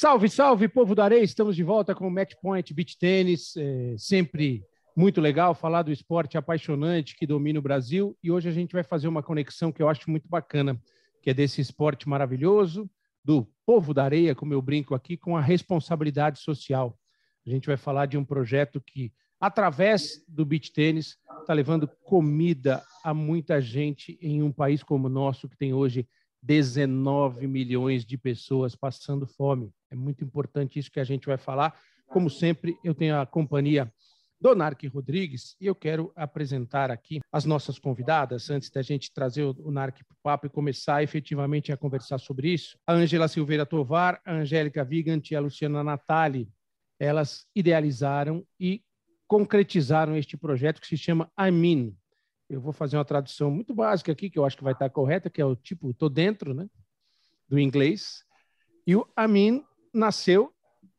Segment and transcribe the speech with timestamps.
[0.00, 1.22] Salve, salve, povo da areia!
[1.22, 3.54] Estamos de volta com o Match Point Beach Tênis.
[3.54, 4.64] É sempre
[4.96, 8.16] muito legal falar do esporte apaixonante que domina o Brasil.
[8.22, 10.80] E hoje a gente vai fazer uma conexão que eu acho muito bacana,
[11.20, 12.90] que é desse esporte maravilhoso,
[13.22, 16.98] do povo da areia, como eu brinco aqui, com a responsabilidade social.
[17.46, 22.82] A gente vai falar de um projeto que, através do beach tênis, está levando comida
[23.04, 26.08] a muita gente em um país como o nosso, que tem hoje
[26.42, 29.70] 19 milhões de pessoas passando fome.
[29.90, 31.78] É muito importante isso que a gente vai falar.
[32.06, 33.92] Como sempre, eu tenho a companhia
[34.40, 39.44] do Narc Rodrigues e eu quero apresentar aqui as nossas convidadas, antes da gente trazer
[39.44, 42.78] o Narc para o papo e começar efetivamente a conversar sobre isso.
[42.86, 46.48] A Angela Silveira Tovar, a Angélica Vigant e a Luciana Natali,
[46.98, 48.82] elas idealizaram e
[49.26, 51.92] concretizaram este projeto que se chama I Mean,
[52.48, 55.30] eu vou fazer uma tradução muito básica aqui, que eu acho que vai estar correta,
[55.30, 56.66] que é o tipo, tô dentro, né?
[57.48, 58.24] Do inglês.
[58.86, 60.52] E o Amin nasceu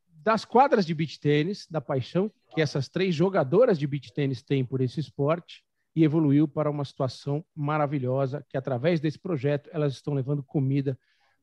[0.07, 4.63] das quadras de beach tênis, da paixão que essas três jogadoras de beach tênis têm
[4.63, 5.63] por esse esporte
[5.95, 10.97] e evoluiu para uma situação maravilhosa que através desse projeto elas estão levando comida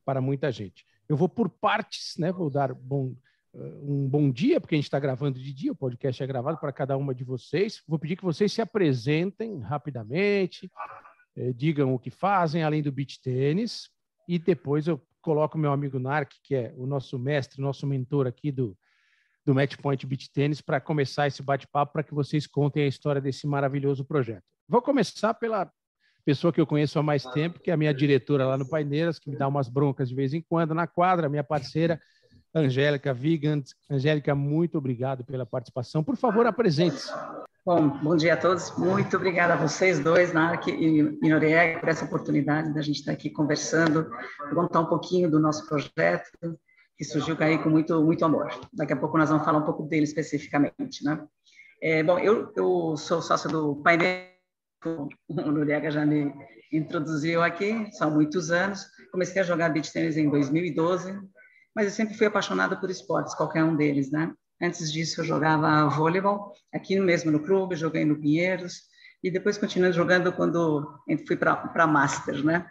[0.04, 0.86] para muita gente.
[1.08, 2.30] Eu vou por partes, né?
[2.30, 3.14] Vou dar bom
[3.54, 6.72] um bom dia, porque a gente está gravando de dia, o podcast é gravado para
[6.72, 7.82] cada uma de vocês.
[7.88, 10.70] Vou pedir que vocês se apresentem rapidamente,
[11.34, 13.90] eh, digam o que fazem, além do beach tênis,
[14.28, 18.50] e depois eu coloco meu amigo Narc, que é o nosso mestre, nosso mentor aqui
[18.50, 18.74] do,
[19.44, 23.20] do Match Point Beach Tênis, para começar esse bate-papo, para que vocês contem a história
[23.20, 24.42] desse maravilhoso projeto.
[24.66, 25.70] Vou começar pela
[26.24, 29.18] pessoa que eu conheço há mais tempo, que é a minha diretora lá no Paineiras,
[29.18, 32.00] que me dá umas broncas de vez em quando na quadra, minha parceira,
[32.54, 33.64] Angélica Vigant.
[33.90, 36.02] Angélica, muito obrigado pela participação.
[36.02, 37.12] Por favor, apresente-se.
[37.68, 38.74] Bom, bom dia a todos.
[38.78, 43.12] Muito obrigada a vocês dois, Narc e, e Noriega, por essa oportunidade da gente estar
[43.12, 44.10] aqui conversando,
[44.54, 46.58] contar um pouquinho do nosso projeto,
[46.96, 48.48] que surgiu aí com muito, muito amor.
[48.72, 51.22] Daqui a pouco nós vamos falar um pouco dele especificamente, né?
[51.82, 54.30] É, bom, eu, eu sou sócio do painel,
[55.28, 56.32] o Noriega já me
[56.72, 58.86] introduziu aqui, são muitos anos.
[59.12, 61.20] Comecei a jogar beach tennis em 2012,
[61.76, 64.32] mas eu sempre fui apaixonada por esportes, qualquer um deles, né?
[64.60, 68.82] Antes disso, eu jogava voleibol, aqui mesmo no clube, joguei no Pinheiros,
[69.22, 72.66] e depois continuei jogando quando fui para Master, né?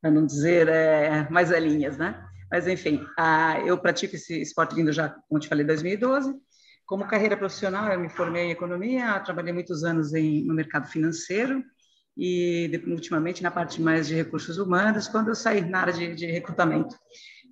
[0.00, 2.22] Para não dizer é, mais velhinhas, né?
[2.50, 6.34] Mas, enfim, a, eu pratico esse esporte vindo já, como te falei, 2012.
[6.84, 11.62] Como carreira profissional, eu me formei em economia, trabalhei muitos anos em, no mercado financeiro
[12.16, 16.26] e, ultimamente, na parte mais de recursos humanos, quando eu saí na área de, de
[16.26, 16.96] recrutamento.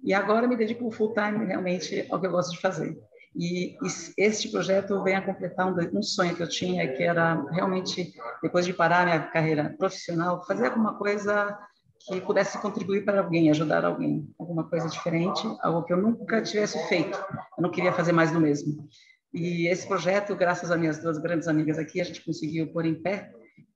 [0.03, 2.99] E agora me dedico full time realmente ao que eu gosto de fazer.
[3.37, 3.77] E, e
[4.17, 8.13] este projeto vem a completar um, um, sonho que eu tinha, que era realmente,
[8.43, 11.57] depois de parar minha carreira profissional, fazer alguma coisa
[12.07, 16.79] que pudesse contribuir para alguém, ajudar alguém, alguma coisa diferente, algo que eu nunca tivesse
[16.89, 17.19] feito.
[17.57, 18.89] Eu não queria fazer mais do mesmo.
[19.33, 22.95] E esse projeto, graças às minhas duas grandes amigas aqui, a gente conseguiu pôr em
[22.95, 23.31] pé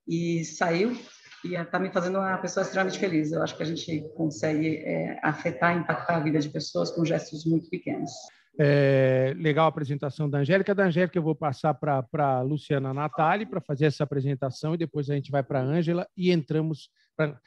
[0.09, 0.97] e saiu
[1.45, 3.33] e está me fazendo uma pessoa extremamente feliz.
[3.33, 7.45] Eu acho que a gente consegue é, afetar, impactar a vida de pessoas com gestos
[7.45, 8.11] muito pequenos.
[8.59, 10.75] É, legal a apresentação da Angélica.
[10.75, 15.09] Da Angélica, eu vou passar para a Luciana Natali para fazer essa apresentação e depois
[15.09, 17.39] a gente vai para a Ângela e entramos pra,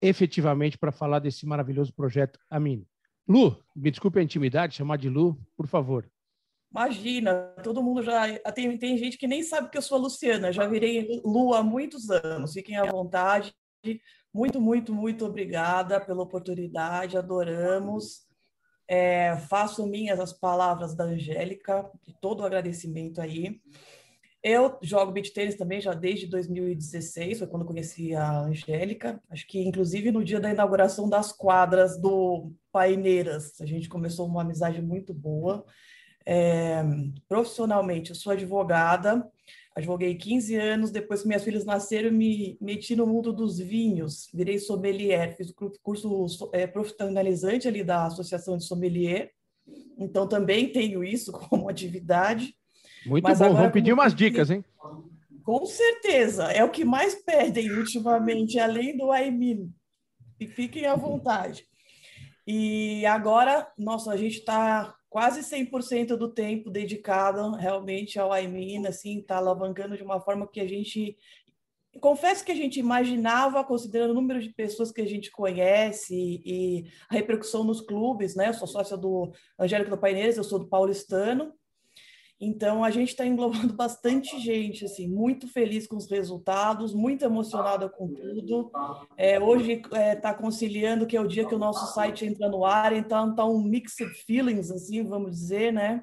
[0.00, 2.84] efetivamente para falar desse maravilhoso projeto Amin.
[3.26, 6.10] Lu, me desculpe a intimidade, chamar de Lu, por favor.
[6.72, 8.38] Imagina, todo mundo já.
[8.52, 11.62] Tem, tem gente que nem sabe que eu sou a Luciana, já virei Lu há
[11.62, 12.52] muitos anos.
[12.52, 13.54] Fiquem à vontade.
[14.34, 18.26] Muito, muito, muito obrigada pela oportunidade, adoramos.
[18.94, 23.58] É, faço minhas as palavras da Angélica, de todo o agradecimento aí.
[24.42, 29.18] Eu jogo beat tênis também já desde 2016, foi quando conheci a Angélica.
[29.30, 34.42] Acho que, inclusive, no dia da inauguração das quadras do Paineiras, a gente começou uma
[34.42, 35.64] amizade muito boa.
[36.26, 36.84] É,
[37.26, 39.26] profissionalmente, eu sou advogada,
[39.74, 44.58] advoguei 15 anos, depois que minhas filhas nasceram, me meti no mundo dos vinhos, virei
[44.58, 49.32] sommelier, fiz o curso é, profissionalizante ali da Associação de Sommelier,
[49.98, 52.54] então também tenho isso como atividade.
[53.06, 54.64] Muito Mas bom, vamos pedir umas dicas, hein?
[55.42, 59.72] Com certeza, é o que mais pedem ultimamente, além do AIMIN.
[60.38, 61.66] E fiquem à vontade.
[62.46, 69.18] E agora, nossa, a gente está quase 100% do tempo dedicado realmente ao IMIN, assim,
[69.18, 71.18] está alavancando de uma forma que a gente
[72.00, 76.86] confesso que a gente imaginava, considerando o número de pessoas que a gente conhece e,
[77.10, 78.48] a repercussão nos clubes, né?
[78.48, 81.52] Eu sou sócia do Angélico do Paineiras, eu sou do Paulistano.
[82.44, 87.88] Então, a gente está englobando bastante gente, assim, muito feliz com os resultados, muito emocionada
[87.88, 88.68] com tudo.
[89.16, 92.48] É, hoje está é, tá conciliando que é o dia que o nosso site entra
[92.48, 96.02] no ar, então está um mixed feelings, assim, vamos dizer, né?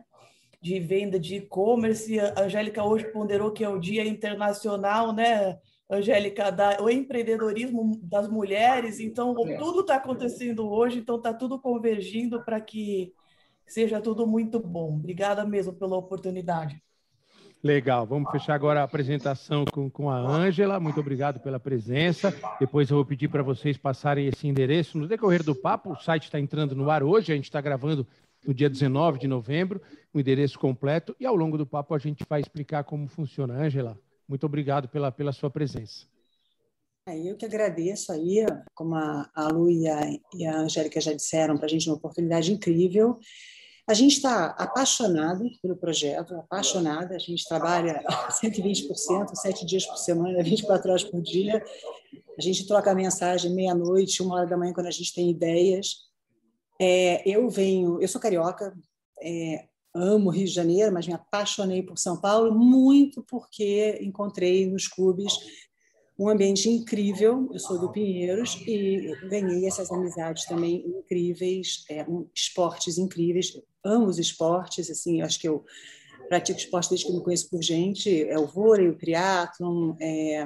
[0.62, 2.18] De venda de e-commerce.
[2.18, 5.58] A Angélica hoje ponderou que é o dia internacional, né?
[5.92, 12.46] Angélica, da, o empreendedorismo das mulheres, então tudo está acontecendo hoje, então está tudo convergindo
[12.46, 13.12] para que
[13.70, 14.96] seja tudo muito bom.
[14.96, 16.82] Obrigada mesmo pela oportunidade.
[17.62, 20.80] Legal, vamos fechar agora a apresentação com, com a Ângela.
[20.80, 22.34] Muito obrigado pela presença.
[22.58, 25.92] Depois eu vou pedir para vocês passarem esse endereço no decorrer do papo.
[25.92, 28.08] O site está entrando no ar hoje, a gente está gravando
[28.48, 29.82] no dia 19 de novembro,
[30.14, 33.54] o endereço completo, e ao longo do papo a gente vai explicar como funciona.
[33.54, 36.08] Ângela, muito obrigado pela, pela sua presença.
[37.10, 40.00] É, eu que agradeço aí, como a, a Lu e a,
[40.34, 43.20] e a Angélica já disseram, para a gente uma oportunidade incrível.
[43.90, 47.16] A gente está apaixonado pelo projeto, apaixonada.
[47.16, 51.66] A gente trabalha 120%, sete dias por semana, 24 horas por dia.
[52.38, 56.08] A gente troca mensagem meia-noite, uma hora da manhã, quando a gente tem ideias.
[56.80, 58.78] É, eu venho, eu sou carioca,
[59.24, 59.66] é,
[59.96, 65.34] amo Rio de Janeiro, mas me apaixonei por São Paulo muito porque encontrei nos clubes
[66.20, 67.50] um ambiente incrível.
[67.52, 73.52] Eu sou do Pinheiros e ganhei essas amizades também incríveis, é, um, esportes incríveis.
[73.84, 75.66] Amo os esportes, assim, acho que eu
[76.28, 78.24] pratico esporte desde que me conheço por gente.
[78.30, 80.46] É o vôlei, o triatlon, é,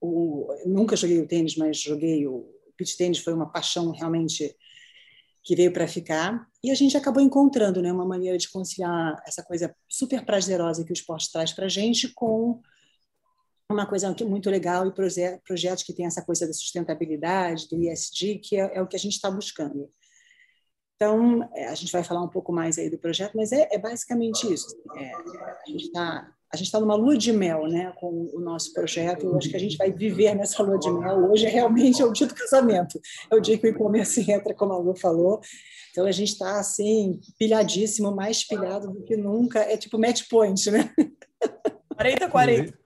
[0.00, 4.56] o, nunca joguei o tênis, mas joguei o beach tênis, foi uma paixão realmente
[5.42, 6.46] que veio para ficar.
[6.62, 10.92] E a gente acabou encontrando né, uma maneira de conciliar essa coisa super prazerosa que
[10.92, 12.60] o esporte traz para a gente com
[13.70, 18.56] uma coisa muito legal e projetos que tem essa coisa da sustentabilidade, do ISD, que
[18.56, 19.90] é, é o que a gente está buscando.
[21.00, 23.78] Então, é, a gente vai falar um pouco mais aí do projeto, mas é, é
[23.78, 24.66] basicamente isso.
[24.96, 28.72] É, a gente está a gente está numa lua de mel, né, com o nosso
[28.72, 29.26] projeto.
[29.26, 31.30] Eu acho que a gente vai viver nessa lua de mel.
[31.30, 32.98] Hoje realmente é o dia do casamento,
[33.30, 35.40] é o dia que o e-commerce entra, como a Lu falou.
[35.90, 39.60] Então a gente está assim pilhadíssimo, mais pilhado do que nunca.
[39.60, 40.90] É tipo match point, né?
[41.94, 42.78] 40 40.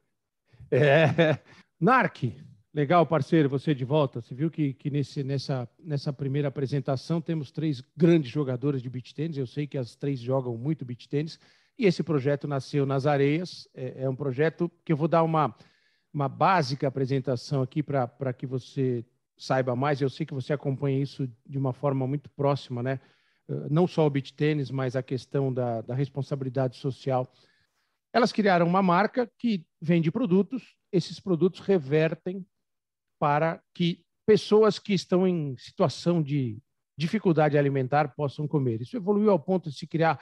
[0.73, 1.39] É.
[1.81, 2.35] Narc,
[2.73, 4.21] legal, parceiro, você de volta.
[4.21, 9.15] Você viu que, que nesse, nessa, nessa primeira apresentação temos três grandes jogadores de beach
[9.15, 9.37] tênis.
[9.37, 11.39] Eu sei que as três jogam muito beach tênis.
[11.79, 13.69] E esse projeto nasceu nas areias.
[13.75, 15.55] É, é um projeto que eu vou dar uma,
[16.13, 19.05] uma básica apresentação aqui para que você
[19.37, 20.01] saiba mais.
[20.01, 23.01] Eu sei que você acompanha isso de uma forma muito próxima, né?
[23.49, 27.31] Eh, não só o beach tênis, mas a questão da, da responsabilidade social
[28.13, 32.45] elas criaram uma marca que vende produtos, esses produtos revertem
[33.23, 36.59] para que pessoas que estão em situação de
[36.99, 38.83] dificuldade alimentar possam comer.
[38.83, 40.21] Isso evoluiu ao ponto de se criar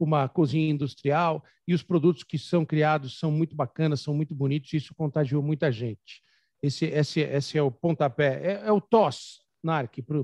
[0.00, 4.72] uma cozinha industrial e os produtos que são criados são muito bacanas, são muito bonitos,
[4.72, 6.24] e isso contagiou muita gente.
[6.60, 10.18] Esse, esse, esse é o pontapé, é, é o TOS, Narc, para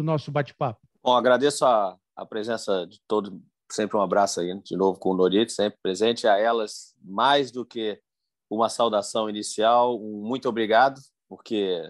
[0.00, 0.86] o nosso bate-papo.
[1.02, 3.32] Bom, agradeço a, a presença de todos
[3.68, 6.28] sempre um abraço aí de novo com o Norite, sempre presente.
[6.28, 8.00] A elas, mais do que
[8.48, 11.00] uma saudação inicial, um muito obrigado,
[11.32, 11.80] porque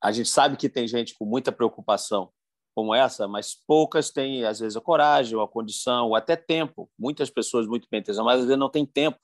[0.00, 2.30] a gente sabe que tem gente com muita preocupação
[2.72, 6.88] como essa, mas poucas têm, às vezes, a coragem, ou a condição, ou até tempo.
[6.96, 9.18] Muitas pessoas muito bem intencionadas, às vezes não têm tempo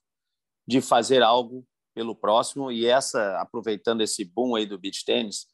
[0.66, 1.64] de fazer algo
[1.94, 5.46] pelo próximo, e essa, aproveitando esse boom aí do beach tennis,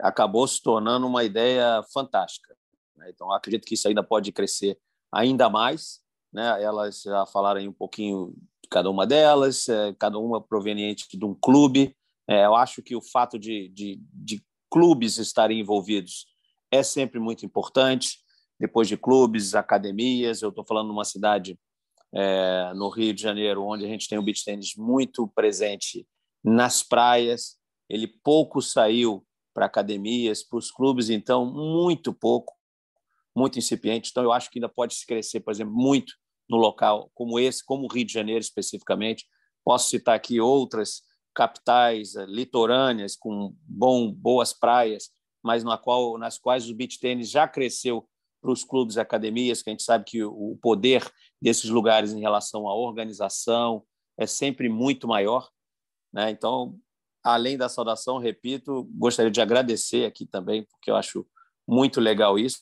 [0.00, 2.56] acabou se tornando uma ideia fantástica.
[2.96, 3.10] Né?
[3.10, 4.78] Então, acredito que isso ainda pode crescer
[5.10, 6.00] ainda mais.
[6.32, 6.62] Né?
[6.62, 11.24] Elas já falaram aí um pouquinho de cada uma delas, é, cada uma proveniente de
[11.24, 11.96] um clube.
[12.28, 16.26] É, eu acho que o fato de, de, de clubes estarem envolvidos
[16.70, 18.18] é sempre muito importante.
[18.58, 21.58] Depois de clubes, academias, eu estou falando numa cidade
[22.14, 26.06] é, no Rio de Janeiro, onde a gente tem o beach tennis muito presente
[26.44, 27.56] nas praias.
[27.88, 32.54] Ele pouco saiu para academias, para os clubes, então muito pouco
[33.34, 34.10] muito incipiente.
[34.10, 36.14] Então, eu acho que ainda pode se crescer, por exemplo, muito
[36.48, 39.26] no local como esse, como o Rio de Janeiro especificamente.
[39.64, 41.02] Posso citar aqui outras
[41.34, 45.10] capitais eh, litorâneas com bom, boas praias,
[45.42, 48.08] mas na qual, nas quais o beach tênis já cresceu
[48.40, 51.08] para os clubes e academias, que a gente sabe que o poder
[51.40, 53.84] desses lugares em relação à organização
[54.18, 55.48] é sempre muito maior.
[56.12, 56.30] Né?
[56.30, 56.76] Então,
[57.22, 61.26] além da saudação, repito, gostaria de agradecer aqui também, porque eu acho
[61.66, 62.60] muito legal isso.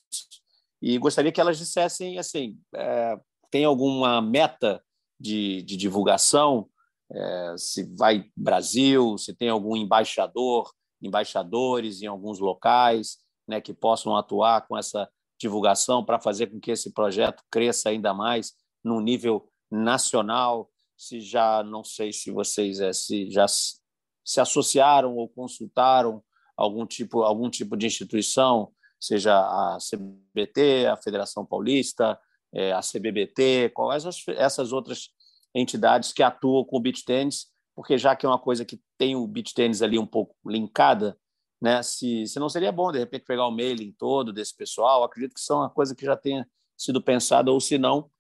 [0.83, 3.19] E gostaria que elas dissessem assim: é,
[3.51, 4.83] tem alguma meta
[5.19, 6.69] de, de divulgação?
[7.13, 10.71] É, se vai Brasil, se tem algum embaixador,
[11.03, 16.71] embaixadores em alguns locais, né, que possam atuar com essa divulgação para fazer com que
[16.71, 18.53] esse projeto cresça ainda mais
[18.85, 25.29] num nível nacional, se já não sei se vocês é, se já se associaram ou
[25.29, 26.23] consultaram
[26.57, 32.19] algum tipo algum tipo de instituição, seja a CBT, a Federação Paulista,
[32.53, 35.09] é, a CBBT, quais essas outras
[35.55, 39.17] entidades que atuam com o beach tênis, porque já que é uma coisa que tem
[39.17, 41.19] o beach tênis ali um pouco linkada,
[41.61, 41.83] né?
[41.83, 45.41] Se, se não seria bom de repente pegar o mailing todo desse pessoal, acredito que
[45.41, 48.11] são uma coisa que já tenha sido pensada ou se não,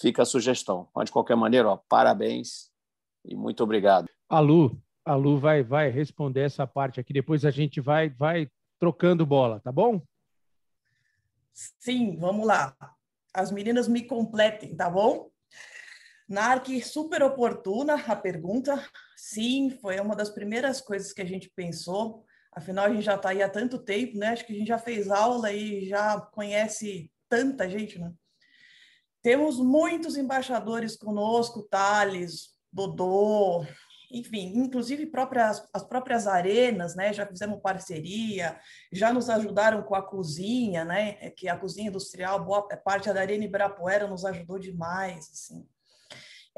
[0.00, 0.88] fica a sugestão.
[0.94, 2.70] Mas de qualquer maneira, ó, parabéns
[3.24, 4.08] e muito obrigado.
[4.28, 8.48] A Lu, a Lu vai vai responder essa parte aqui, depois a gente vai vai
[8.78, 10.00] trocando bola, tá bom?
[11.52, 12.76] Sim, vamos lá.
[13.34, 15.30] As meninas me completem, tá bom?
[16.28, 18.84] Narc, super oportuna a pergunta.
[19.16, 22.24] Sim, foi uma das primeiras coisas que a gente pensou.
[22.52, 24.28] Afinal, a gente já está aí há tanto tempo, né?
[24.28, 28.12] Acho que a gente já fez aula e já conhece tanta gente, né?
[29.22, 33.64] Temos muitos embaixadores conosco, Thales, Dodô,
[34.10, 37.12] enfim, inclusive próprias, as próprias arenas, né?
[37.12, 38.58] Já fizemos parceria,
[38.92, 41.16] já nos ajudaram com a cozinha, né?
[41.20, 45.66] É que a cozinha industrial, boa parte da Arena Ibirapuera nos ajudou demais, assim.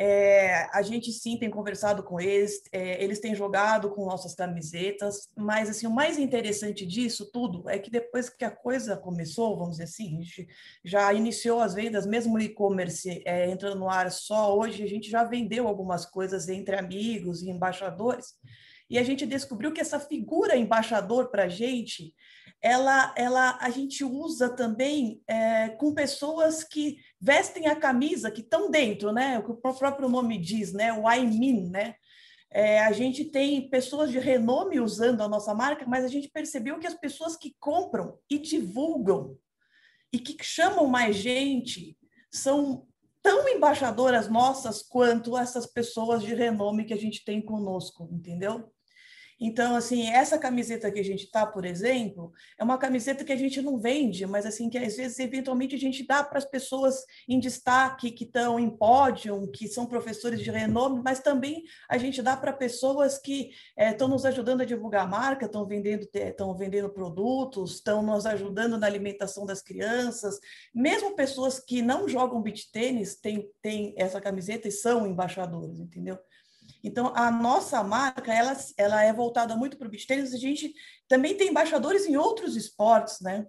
[0.02, 5.28] É, a gente sim tem conversado com eles, é, eles têm jogado com nossas camisetas,
[5.36, 9.72] mas assim o mais interessante disso tudo é que depois que a coisa começou, vamos
[9.72, 10.48] dizer assim, a gente
[10.82, 15.10] já iniciou as vendas, mesmo o e-commerce é, entrando no ar só hoje, a gente
[15.10, 18.36] já vendeu algumas coisas entre amigos e embaixadores,
[18.88, 22.14] e a gente descobriu que essa figura embaixador para a gente
[22.62, 28.70] ela, ela a gente usa também é, com pessoas que vestem a camisa, que estão
[28.70, 29.38] dentro, né?
[29.38, 30.92] O que o próprio nome diz, né?
[30.92, 31.94] O I mean, né?
[32.52, 36.78] É, a gente tem pessoas de renome usando a nossa marca, mas a gente percebeu
[36.80, 39.36] que as pessoas que compram e divulgam
[40.12, 41.96] e que chamam mais gente
[42.32, 42.88] são
[43.22, 48.72] tão embaixadoras nossas quanto essas pessoas de renome que a gente tem conosco, entendeu?
[49.40, 53.36] Então, assim, essa camiseta que a gente tá, por exemplo, é uma camiseta que a
[53.36, 57.02] gente não vende, mas assim que às vezes eventualmente a gente dá para as pessoas
[57.26, 62.20] em destaque que estão em pódio, que são professores de renome, mas também a gente
[62.20, 66.54] dá para pessoas que estão é, nos ajudando a divulgar a marca, estão vendendo estão
[66.54, 70.38] vendendo produtos, estão nos ajudando na alimentação das crianças,
[70.74, 76.18] mesmo pessoas que não jogam beach tênis têm, têm essa camiseta e são embaixadores, entendeu?
[76.82, 80.32] Então, a nossa marca, ela, ela é voltada muito para o beach tennis.
[80.32, 80.72] A gente
[81.08, 83.46] também tem embaixadores em outros esportes, né?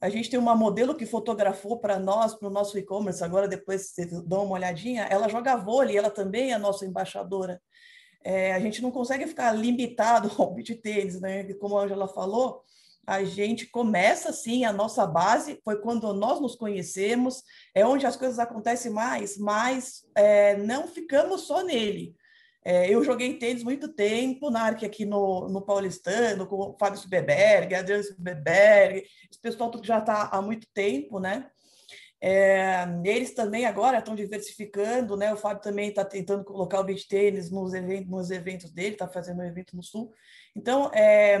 [0.00, 3.90] A gente tem uma modelo que fotografou para nós, para o nosso e-commerce, agora depois
[3.90, 7.60] vocês dão uma olhadinha, ela joga vôlei, ela também é nossa embaixadora.
[8.22, 11.52] É, a gente não consegue ficar limitado ao beach tênis, né?
[11.54, 12.62] Como a Angela falou,
[13.08, 17.42] a gente começa assim, a nossa base foi quando nós nos conhecemos,
[17.74, 22.14] é onde as coisas acontecem mais, mas é, não ficamos só nele.
[22.68, 26.98] É, eu joguei tênis muito tempo, na Arque aqui no, no Paulistano, com o Fábio
[27.00, 31.48] Subeberg, Adriano Subeberg, esse pessoal que já está há muito tempo, né?
[32.20, 35.32] É, eles também agora estão diversificando, né?
[35.32, 39.08] O Fábio também está tentando colocar o beach tênis nos eventos, nos eventos dele, está
[39.08, 40.12] fazendo um evento no Sul.
[40.54, 41.38] Então, é,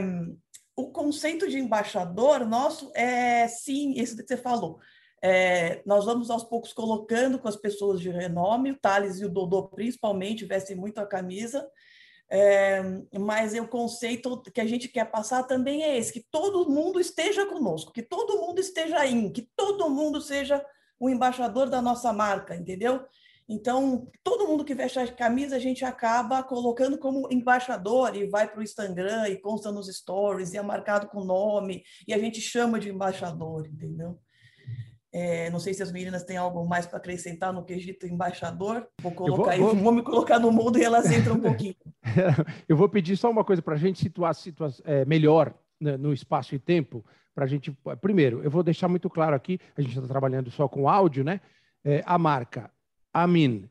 [0.74, 4.78] o conceito de embaixador nosso é sim, isso que você falou,
[5.22, 9.28] é, nós vamos aos poucos colocando com as pessoas de renome, o Thales e o
[9.28, 11.68] Dodô principalmente vestem muito a camisa,
[12.30, 12.82] é,
[13.18, 17.46] mas o conceito que a gente quer passar também é esse, que todo mundo esteja
[17.46, 20.64] conosco, que todo mundo esteja em, que todo mundo seja
[21.00, 23.04] o embaixador da nossa marca, entendeu?
[23.48, 28.46] Então, todo mundo que veste a camisa, a gente acaba colocando como embaixador e vai
[28.46, 32.42] para o Instagram e consta nos stories e é marcado com nome e a gente
[32.42, 34.20] chama de embaixador, entendeu?
[35.12, 38.86] É, não sei se as meninas têm algo mais para acrescentar no quesito embaixador.
[39.00, 39.84] Vou colocar vou, vou...
[39.84, 41.76] vou, me colocar no mundo e elas entram um pouquinho.
[42.68, 46.12] Eu vou pedir só uma coisa para a gente situar situa é, melhor né, no
[46.12, 47.04] espaço e tempo.
[47.34, 49.58] Para a gente, primeiro, eu vou deixar muito claro aqui.
[49.76, 51.40] A gente está trabalhando só com áudio, né?
[51.84, 52.70] É, a marca
[53.12, 53.68] Amin,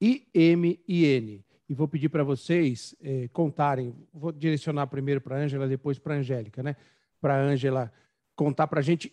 [0.00, 1.44] I-M-I-N.
[1.68, 3.92] E vou pedir para vocês é, contarem.
[4.12, 6.76] Vou direcionar primeiro para a Ângela, depois para a Angélica, né?
[7.20, 7.92] Para a Ângela
[8.36, 9.12] contar para a gente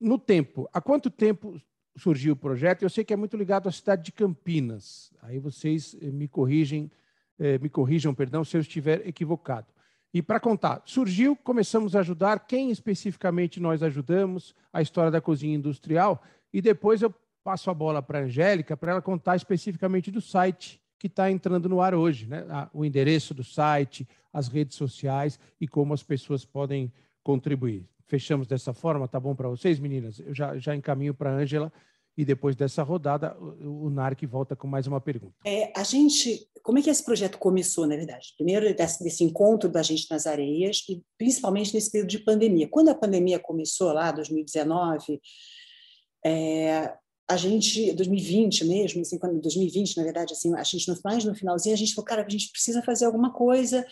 [0.00, 1.60] no tempo, há quanto tempo
[1.96, 2.82] surgiu o projeto?
[2.82, 5.12] Eu sei que é muito ligado à cidade de Campinas.
[5.22, 6.90] Aí vocês eh, me corrigem,
[7.38, 9.66] eh, me corrijam, perdão, se eu estiver equivocado.
[10.14, 15.56] E para contar, surgiu, começamos a ajudar, quem especificamente nós ajudamos, a história da cozinha
[15.56, 17.14] industrial, e depois eu
[17.44, 21.68] passo a bola para a Angélica para ela contar especificamente do site que está entrando
[21.68, 22.44] no ar hoje, né?
[22.72, 28.72] o endereço do site, as redes sociais e como as pessoas podem contribuir fechamos dessa
[28.72, 30.18] forma, tá bom para vocês, meninas?
[30.18, 31.72] Eu já, já encaminho para a Ângela
[32.16, 35.36] e depois dessa rodada o NARC volta com mais uma pergunta.
[35.46, 38.34] É, a gente, como é que esse projeto começou, na verdade?
[38.36, 42.66] Primeiro desse, desse encontro da gente nas areias e principalmente nesse período de pandemia.
[42.68, 45.20] Quando a pandemia começou lá, 2019,
[46.24, 46.92] é,
[47.30, 51.74] a gente, 2020 mesmo, assim, quando 2020, na verdade, assim, a gente mais no finalzinho,
[51.74, 53.86] a gente falou, cara, a gente precisa fazer alguma coisa.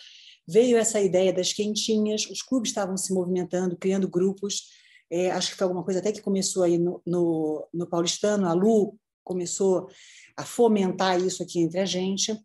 [0.47, 4.63] Veio essa ideia das quentinhas, os clubes estavam se movimentando, criando grupos.
[5.11, 8.53] É, acho que foi alguma coisa até que começou aí no, no, no Paulistano, a
[8.53, 9.89] Lu começou
[10.37, 12.37] a fomentar isso aqui entre a gente,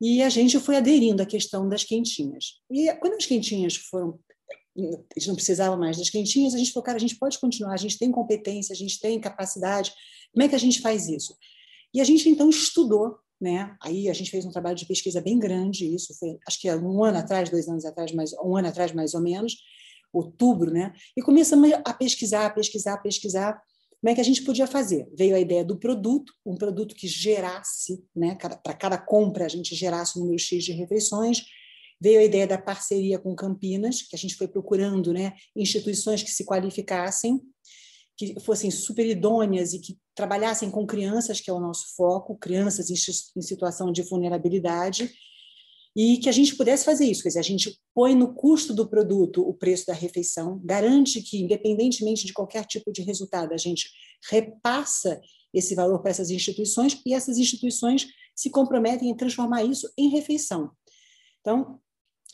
[0.00, 2.60] e a gente foi aderindo à questão das quentinhas.
[2.70, 4.18] E quando as quentinhas foram
[5.16, 7.76] gente não precisava mais das quentinhas, a gente falou, cara, a gente pode continuar, a
[7.76, 9.92] gente tem competência, a gente tem capacidade,
[10.32, 11.36] como é que a gente faz isso?
[11.92, 13.74] E a gente, então, estudou, né?
[13.82, 16.76] Aí a gente fez um trabalho de pesquisa bem grande, isso foi, acho que é
[16.76, 19.56] um ano atrás, dois anos atrás, mais, um ano atrás, mais ou menos,
[20.12, 20.92] outubro, né?
[21.16, 23.60] E começamos a pesquisar, pesquisar, pesquisar
[24.00, 25.06] como é que a gente podia fazer.
[25.16, 28.36] Veio a ideia do produto, um produto que gerasse, né?
[28.36, 31.44] Para cada compra a gente gerasse um número X de refeições,
[32.02, 36.30] Veio a ideia da parceria com Campinas, que a gente foi procurando né, instituições que
[36.30, 37.38] se qualificassem,
[38.20, 42.90] que fossem super idôneas e que trabalhassem com crianças, que é o nosso foco, crianças
[42.90, 45.10] em situação de vulnerabilidade,
[45.96, 48.86] e que a gente pudesse fazer isso, quer dizer, a gente põe no custo do
[48.86, 53.90] produto o preço da refeição, garante que, independentemente de qualquer tipo de resultado, a gente
[54.30, 55.18] repassa
[55.54, 60.70] esse valor para essas instituições e essas instituições se comprometem em transformar isso em refeição.
[61.40, 61.80] Então,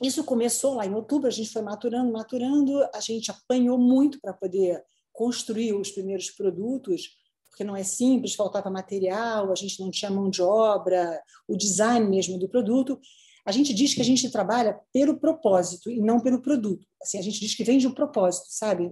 [0.02, 4.32] isso começou lá em outubro, a gente foi maturando, maturando, a gente apanhou muito para
[4.32, 4.82] poder
[5.16, 7.16] construir os primeiros produtos,
[7.48, 12.06] porque não é simples, faltava material, a gente não tinha mão de obra, o design
[12.08, 13.00] mesmo do produto.
[13.44, 16.86] A gente diz que a gente trabalha pelo propósito e não pelo produto.
[17.02, 18.88] Assim, a gente diz que vende o propósito, sabe?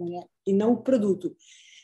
[0.46, 1.36] E não o produto.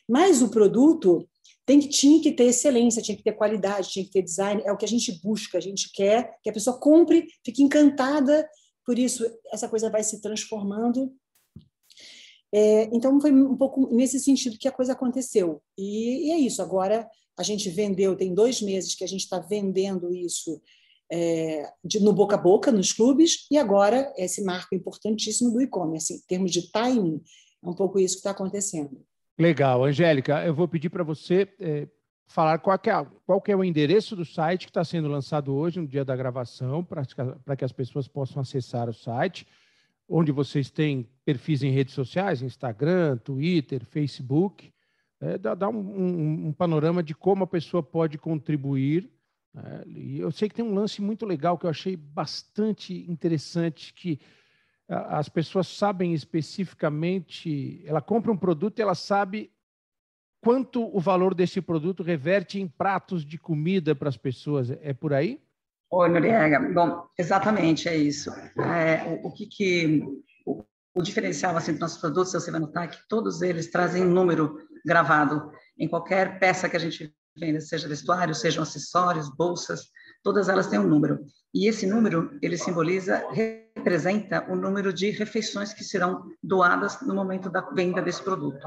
[0.09, 1.29] Mas o produto
[1.67, 4.63] tem que, tinha que ter excelência, tinha que ter qualidade, tinha que ter design.
[4.65, 8.49] É o que a gente busca, a gente quer que a pessoa compre, fique encantada
[8.85, 11.13] por isso, essa coisa vai se transformando.
[12.53, 15.63] É, então, foi um pouco nesse sentido que a coisa aconteceu.
[15.79, 16.61] E, e, é isso.
[16.61, 20.61] Agora, a gente vendeu, tem dois meses que a gente está vendendo isso
[21.11, 26.15] é, de, no boca a boca, nos clubes, e agora esse marco importantíssimo do e-commerce.
[26.15, 27.21] Em termos de timing,
[27.63, 29.01] é um pouco isso que está acontecendo.
[29.39, 29.85] Legal.
[29.85, 31.89] Angélica, eu vou pedir para você é,
[32.29, 35.89] falar qual, é, qual é o endereço do site que está sendo lançado hoje, no
[35.89, 39.47] dia da gravação, para que as pessoas possam acessar o site,
[40.11, 44.73] onde vocês têm perfis em redes sociais, Instagram, Twitter, Facebook.
[45.21, 49.09] É, dá, dá um, um, um, panorama de como a pessoa pode contribuir.
[49.55, 49.85] Né?
[49.87, 54.19] E eu sei que tem um lance muito legal que eu achei bastante interessante, que
[54.89, 59.53] as pessoas sabem especificamente, ela compra um produto e ela sabe
[60.41, 64.71] quanto o valor desse produto reverte em pratos de comida para as pessoas.
[64.71, 65.41] É por aí?
[65.93, 66.61] Oi, Noriega.
[66.73, 68.31] Bom, exatamente, é isso.
[68.61, 70.03] É, o, o, que, que
[70.47, 74.11] o, o, diferencial assim, dos nossos produtos, você vai notar que todos eles trazem um
[74.11, 79.91] número gravado em qualquer peça que a gente venda, seja vestuário, sejam acessórios, bolsas,
[80.23, 81.19] todas elas têm um número.
[81.53, 87.51] E esse número, ele simboliza, representa o número de refeições que serão doadas no momento
[87.51, 88.65] da venda desse produto.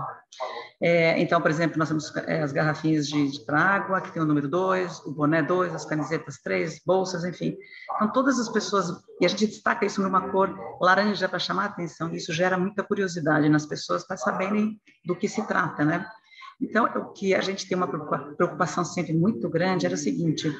[0.82, 4.26] É, então, por exemplo, nós temos é, as garrafinhas de, de água, que tem o
[4.26, 7.56] número 2, o boné 2, as camisetas 3, bolsas, enfim.
[7.96, 8.90] Então, todas as pessoas,
[9.22, 12.84] e a gente destaca isso numa cor laranja para chamar a atenção, isso gera muita
[12.84, 16.06] curiosidade nas pessoas para saberem do que se trata, né?
[16.62, 20.54] Então, o que a gente tem uma preocupação sempre muito grande era o seguinte: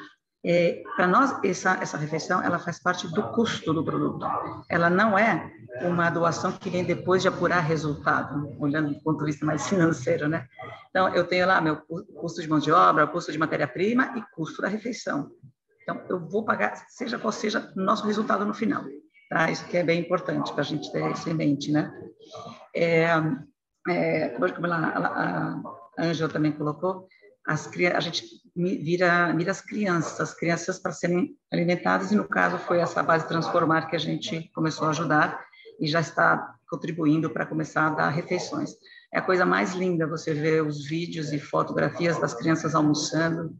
[0.46, 4.26] é, para nós, essa, essa refeição, ela faz parte do custo do produto.
[4.68, 5.50] Ela não é
[5.82, 10.28] uma doação que vem depois de apurar resultado, olhando do ponto de vista mais financeiro,
[10.28, 10.46] né?
[10.90, 11.78] Então, eu tenho lá meu
[12.20, 15.30] custo de mão de obra, custo de matéria-prima e custo da refeição.
[15.82, 18.84] Então, eu vou pagar, seja qual seja nosso resultado no final.
[19.30, 19.50] Tá?
[19.50, 21.90] Isso que é bem importante para a gente ter isso em mente, né?
[22.76, 23.08] É,
[23.88, 25.62] é, como a,
[25.96, 27.08] a, a também colocou,
[27.46, 32.58] as, a gente vira, vira as crianças, as crianças para serem alimentadas, e no caso
[32.58, 35.44] foi essa base Transformar que a gente começou a ajudar
[35.80, 38.70] e já está contribuindo para começar a dar refeições.
[39.12, 43.56] É a coisa mais linda você ver os vídeos e fotografias das crianças almoçando,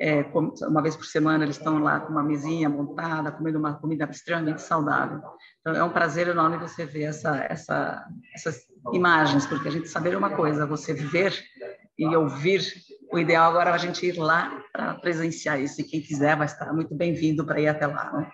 [0.00, 0.22] é,
[0.68, 4.62] uma vez por semana eles estão lá com uma mesinha montada, comendo uma comida extremamente
[4.62, 5.20] saudável.
[5.60, 8.60] Então é um prazer enorme você ver essa, essa, essas
[8.92, 11.34] imagens, porque a gente saber uma coisa, você ver
[11.98, 12.62] e ouvir
[13.10, 16.46] o ideal agora é a gente ir lá para presenciar isso, e quem quiser vai
[16.46, 18.12] estar muito bem-vindo para ir até lá.
[18.12, 18.30] Né?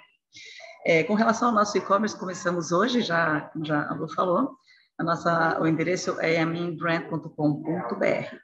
[0.87, 4.51] É, com relação ao nosso e-commerce, começamos hoje, já, como já a Lu falou,
[4.99, 8.37] a nossa, o endereço é aminbrand.com.br.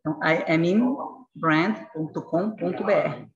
[0.00, 0.96] Então, amin,
[1.34, 3.30] brand.com.br.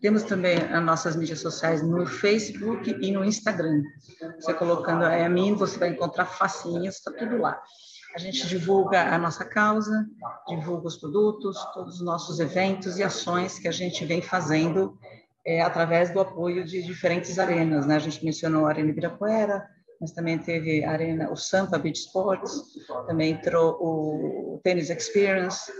[0.00, 3.82] Temos também as nossas mídias sociais no Facebook e no Instagram.
[4.38, 7.60] Você colocando a mim, você vai encontrar facinho, está tudo lá.
[8.16, 10.08] A gente divulga a nossa causa,
[10.48, 14.98] divulga os produtos, todos os nossos eventos e ações que a gente vem fazendo
[15.46, 17.84] é, através do apoio de diferentes arenas.
[17.84, 17.94] Né?
[17.94, 19.68] A gente mencionou a Arena Ibirapuera,
[20.00, 22.58] mas também teve a arena, o Sampa Beach Sports,
[23.06, 25.70] também entrou o Tennis Experience,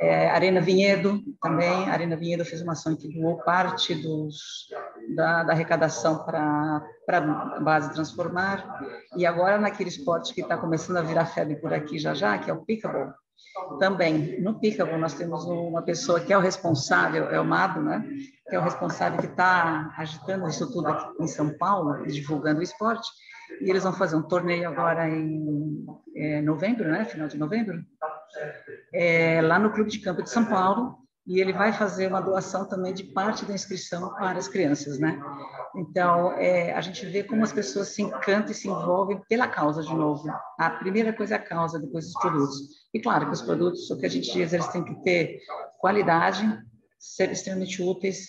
[0.00, 4.68] é, Arena Vinhedo também, Arena Vinhedo fez uma ação que doou parte dos,
[5.14, 8.80] da, da arrecadação para a base Transformar,
[9.16, 12.50] e agora naquele esporte que está começando a virar febre por aqui já já, que
[12.50, 13.12] é o pickleball,
[13.78, 18.04] também, no Pickleball, nós temos uma pessoa que é o responsável, é o Mado, né?
[18.48, 22.62] que é o responsável que está agitando isso tudo aqui em São Paulo, divulgando o
[22.62, 23.08] esporte,
[23.60, 27.04] e eles vão fazer um torneio agora em é, novembro, né?
[27.04, 27.82] Final de novembro,
[28.92, 30.98] é, lá no Clube de Campo de São Paulo.
[31.26, 35.20] E ele vai fazer uma doação também de parte da inscrição para as crianças, né?
[35.76, 39.82] Então, é, a gente vê como as pessoas se encantam e se envolvem pela causa
[39.82, 40.24] de novo.
[40.58, 42.56] A primeira coisa é a causa, depois os produtos.
[42.94, 45.38] E claro que os produtos, o que a gente diz, eles têm que ter
[45.78, 46.42] qualidade,
[46.98, 48.26] ser extremamente úteis,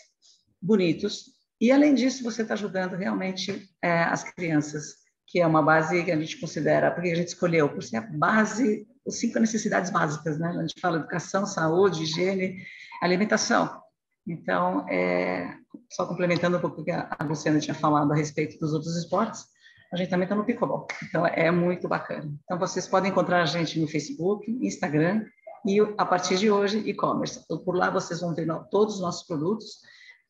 [0.62, 1.24] bonitos.
[1.62, 6.12] E além disso, você está ajudando realmente é, as crianças que é uma base que
[6.12, 10.38] a gente considera, porque a gente escolheu, por ser a base, as cinco necessidades básicas,
[10.38, 10.49] né?
[10.49, 12.63] A gente fala educação, saúde, higiene,
[13.01, 13.81] alimentação.
[14.27, 15.55] Então, é,
[15.91, 19.45] só complementando um pouco o que a Luciana tinha falado a respeito dos outros esportes,
[19.91, 20.85] a gente também está no pickleball.
[21.03, 22.31] Então, é muito bacana.
[22.43, 25.25] Então, vocês podem encontrar a gente no Facebook, Instagram
[25.65, 27.41] e, a partir de hoje, e-commerce.
[27.43, 29.79] Então, por lá, vocês vão ver todos os nossos produtos.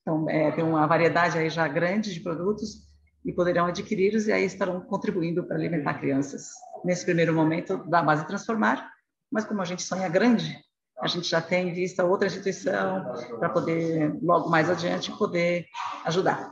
[0.02, 2.89] Então, é, tem uma variedade aí já grande de produtos
[3.26, 6.50] e poderão adquiri-los e aí estarão contribuindo para alimentar crianças.
[6.84, 8.90] Nesse primeiro momento, da base transformar,
[9.32, 10.58] mas como a gente sonha grande,
[11.00, 13.04] a gente já tem em vista outra instituição
[13.38, 15.66] para poder, logo mais adiante, poder
[16.06, 16.50] ajudar.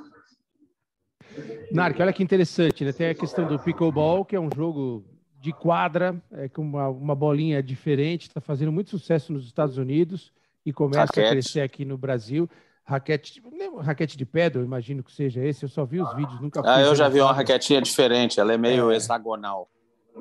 [1.71, 2.91] Narc, olha que interessante, né?
[2.91, 5.05] Tem a questão do pickleball, que é um jogo
[5.39, 10.33] de quadra, é, com uma, uma bolinha diferente, está fazendo muito sucesso nos Estados Unidos
[10.65, 11.27] e começa Raquete.
[11.27, 12.49] a crescer aqui no Brasil
[12.87, 13.43] raquete,
[13.81, 15.63] raquete de pedra, eu imagino que seja esse.
[15.63, 18.57] Eu só vi os vídeos, nunca Ah, eu já vi uma raquetinha diferente, ela é
[18.57, 19.69] meio é, hexagonal.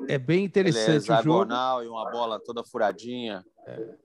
[0.07, 3.43] É bem interessante é hexagonal e uma bola toda furadinha.
[3.65, 3.95] É.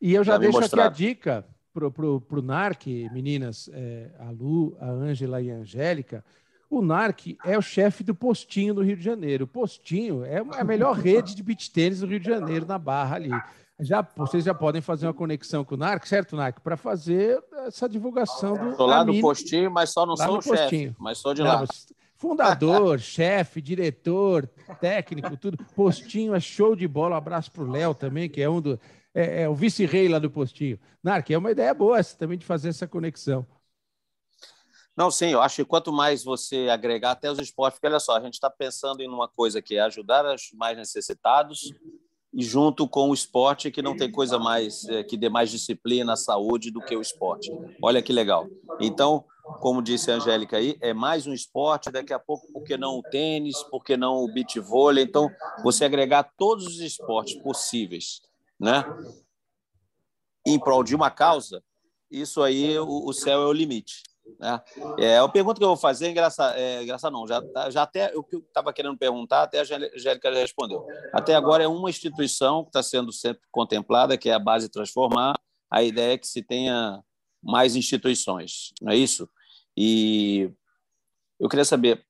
[0.00, 4.30] E eu já, já deixo aqui a dica pro, pro, pro NARC, meninas, é, a
[4.30, 6.24] Lu, a Ângela e a Angélica.
[6.68, 9.44] O NARC é o chefe do Postinho no Rio de Janeiro.
[9.44, 13.16] O Postinho é a melhor rede de beach tênis do Rio de Janeiro, na Barra
[13.16, 13.30] ali
[13.80, 16.60] já, vocês já podem fazer uma conexão com o NARC, certo, NARC?
[16.60, 18.70] Para fazer essa divulgação do.
[18.70, 21.64] Estou lá no postinho, mas só não lá sou o chefe, mas sou de lá.
[22.16, 24.48] fundador, chefe, diretor,
[24.80, 25.56] técnico, tudo.
[25.76, 27.14] Postinho é show de bola.
[27.14, 28.80] Um abraço para o Léo também, que é um do.
[29.14, 30.78] É, é o vice-rei lá do Postinho.
[31.02, 33.46] Narc, é uma ideia boa essa, também de fazer essa conexão.
[34.96, 38.16] Não, sim, eu acho que quanto mais você agregar até os esportes, porque olha só,
[38.16, 41.72] a gente está pensando em uma coisa que é ajudar os mais necessitados,
[42.32, 46.12] e junto com o esporte que não tem coisa mais é, que dê mais disciplina
[46.12, 47.50] à saúde do que o esporte.
[47.82, 48.46] Olha que legal.
[48.80, 49.24] Então,
[49.60, 52.98] como disse a Angélica aí, é mais um esporte, daqui a pouco, por que não
[52.98, 55.04] o tênis, por que não o beach vôlei?
[55.04, 55.30] Então,
[55.64, 58.20] você agregar todos os esportes possíveis,
[58.60, 58.84] né?
[60.46, 61.62] Em prol de uma causa,
[62.10, 64.02] isso aí, o, o céu é o limite.
[64.38, 64.60] Né?
[64.98, 68.16] É, a pergunta que eu vou fazer é engraçada, é, não, já, tá, já até
[68.16, 70.86] o que eu estava querendo perguntar, até a Angélica já respondeu.
[71.12, 75.34] Até agora é uma instituição que está sendo sempre contemplada, que é a Base Transformar.
[75.70, 77.02] A ideia é que se tenha
[77.42, 79.28] mais instituições, não é isso?
[79.76, 80.50] E
[81.38, 82.04] eu queria saber,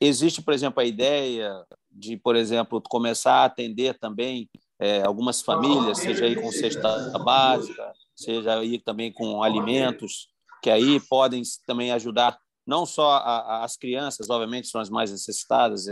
[0.00, 1.52] existe, por exemplo, a ideia
[1.90, 4.48] de, por exemplo, começar a atender também
[4.80, 10.31] é, algumas famílias, seja aí com cesta básica, seja aí também com alimentos,
[10.62, 15.10] que aí podem também ajudar não só a, a, as crianças, obviamente são as mais
[15.10, 15.86] necessitadas,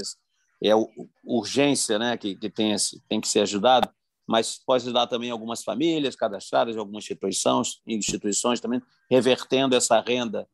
[0.63, 0.71] é
[1.25, 3.89] urgência né, que, que tem, esse, tem que ser ajudado,
[4.27, 8.81] mas pode ajudar também algumas famílias cadastradas, algumas instituições, instituições também,
[9.11, 10.47] revertendo essa renda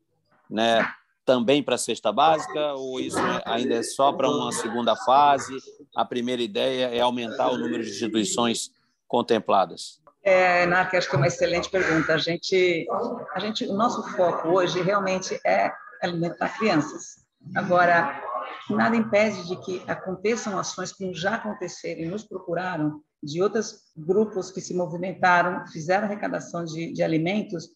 [0.48, 0.88] né,
[1.26, 5.58] também para a cesta básica, ou isso é, ainda é só para uma segunda fase?
[5.94, 8.70] A primeira ideia é aumentar o número de instituições
[9.06, 10.00] contempladas.
[10.28, 12.12] É, acho que é uma excelente pergunta.
[12.12, 12.84] A gente,
[13.32, 17.24] a gente, o nosso foco hoje realmente é alimentar crianças.
[17.54, 18.20] Agora,
[18.68, 24.50] nada impede de que aconteçam ações como já aconteceram e nos procuraram de outros grupos
[24.50, 27.68] que se movimentaram, fizeram arrecadação de, de alimentos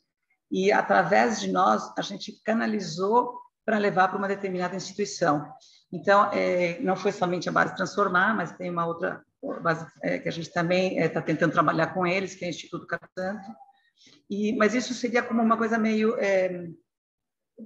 [0.51, 5.47] e, através de nós, a gente canalizou para levar para uma determinada instituição.
[5.93, 9.25] Então, é, não foi somente a base transformar, mas tem uma outra
[10.03, 12.87] é, que a gente também está é, tentando trabalhar com eles, que é o Instituto
[12.87, 13.49] Catanto,
[14.31, 16.69] E, mas isso seria como uma coisa meio é,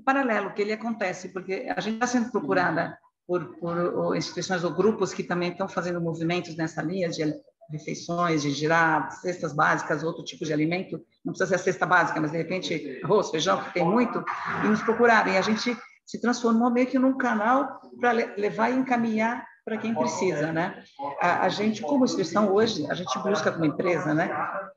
[0.04, 5.14] paralelo que ele acontece, porque a gente está sendo procurada por, por instituições ou grupos
[5.14, 7.22] que também estão fazendo movimentos nessa linha de
[7.70, 12.20] refeições, de girar cestas básicas, outro tipo de alimento, não precisa ser a cesta básica,
[12.20, 14.22] mas de repente arroz, feijão, que tem muito,
[14.64, 15.38] e nos procurarem.
[15.38, 20.52] A gente se transformou meio que num canal para levar e encaminhar para quem precisa,
[20.52, 20.82] né?
[21.20, 24.30] A, a, gente, como instituição hoje, a gente busca como empresa, né?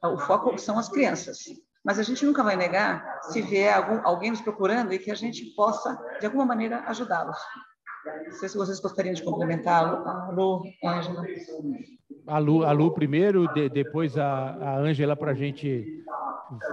[0.03, 1.39] O foco são as crianças,
[1.83, 5.15] mas a gente nunca vai negar se vier algum, alguém nos procurando e que a
[5.15, 7.37] gente possa, de alguma maneira, ajudá-los.
[8.25, 11.23] Não sei se vocês gostariam de complementar, a Lu, Ângela.
[12.25, 15.85] A Lu, a Lu primeiro, de, depois a Ângela, para a gente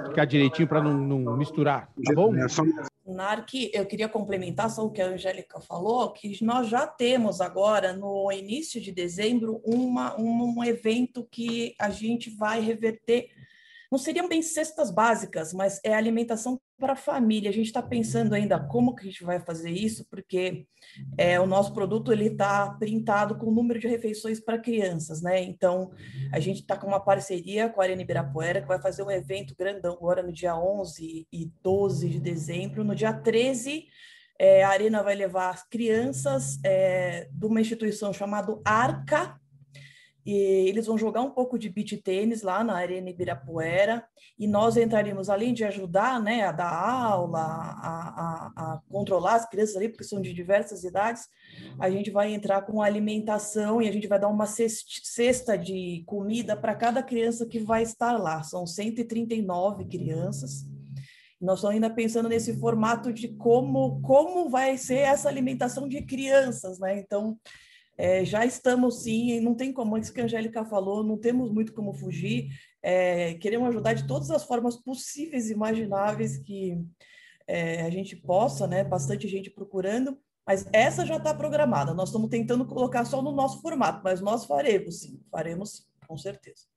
[0.07, 2.33] ficar direitinho, para não, não, misturar, tá bom?
[3.07, 7.93] Narc, eu queria complementar só o que a Angélica falou, que nós já temos agora,
[7.93, 13.31] no início de dezembro, uma, um, um evento que a gente vai reverter
[13.94, 17.48] não seriam bem cestas básicas, mas é alimentação para a família.
[17.48, 20.66] A gente está pensando ainda como que a gente vai fazer isso, porque
[21.16, 25.40] é, o nosso produto ele está printado com o número de refeições para crianças, né?
[25.44, 25.92] Então
[26.33, 29.54] a gente está com uma parceria com a Arena Ibirapuera que vai fazer um evento
[29.57, 32.83] grandão agora no dia 11 e 12 de dezembro.
[32.83, 33.87] No dia 13
[34.40, 39.40] é, a Arena vai levar as crianças é, de uma instituição chamada Arca
[40.24, 40.32] e
[40.68, 44.04] eles vão jogar um pouco de beach tênis lá na Arena Ibirapuera,
[44.38, 49.48] e nós entraremos, além de ajudar né, a dar aula, a, a, a, controlar as
[49.48, 51.28] crianças ali, porque são de diversas idades,
[51.78, 56.56] a gente vai entrar com alimentação e a gente vai dar uma cesta de comida
[56.56, 58.42] para cada criança que vai estar lá.
[58.42, 60.66] São 139 crianças.
[61.40, 66.78] Nós estamos ainda pensando nesse formato de como, como vai ser essa alimentação de crianças,
[66.78, 66.98] né?
[66.98, 67.38] Então,
[67.96, 71.72] é, já estamos sim, não tem como, isso que a Angélica falou, não temos muito
[71.72, 72.48] como fugir,
[72.83, 76.78] é, queremos ajudar de todas as formas possíveis e imagináveis que
[77.46, 78.85] é, a gente possa, né?
[78.85, 81.94] Bastante gente procurando, mas essa já está programada.
[81.94, 86.73] Nós estamos tentando colocar só no nosso formato, mas nós faremos sim, faremos com certeza.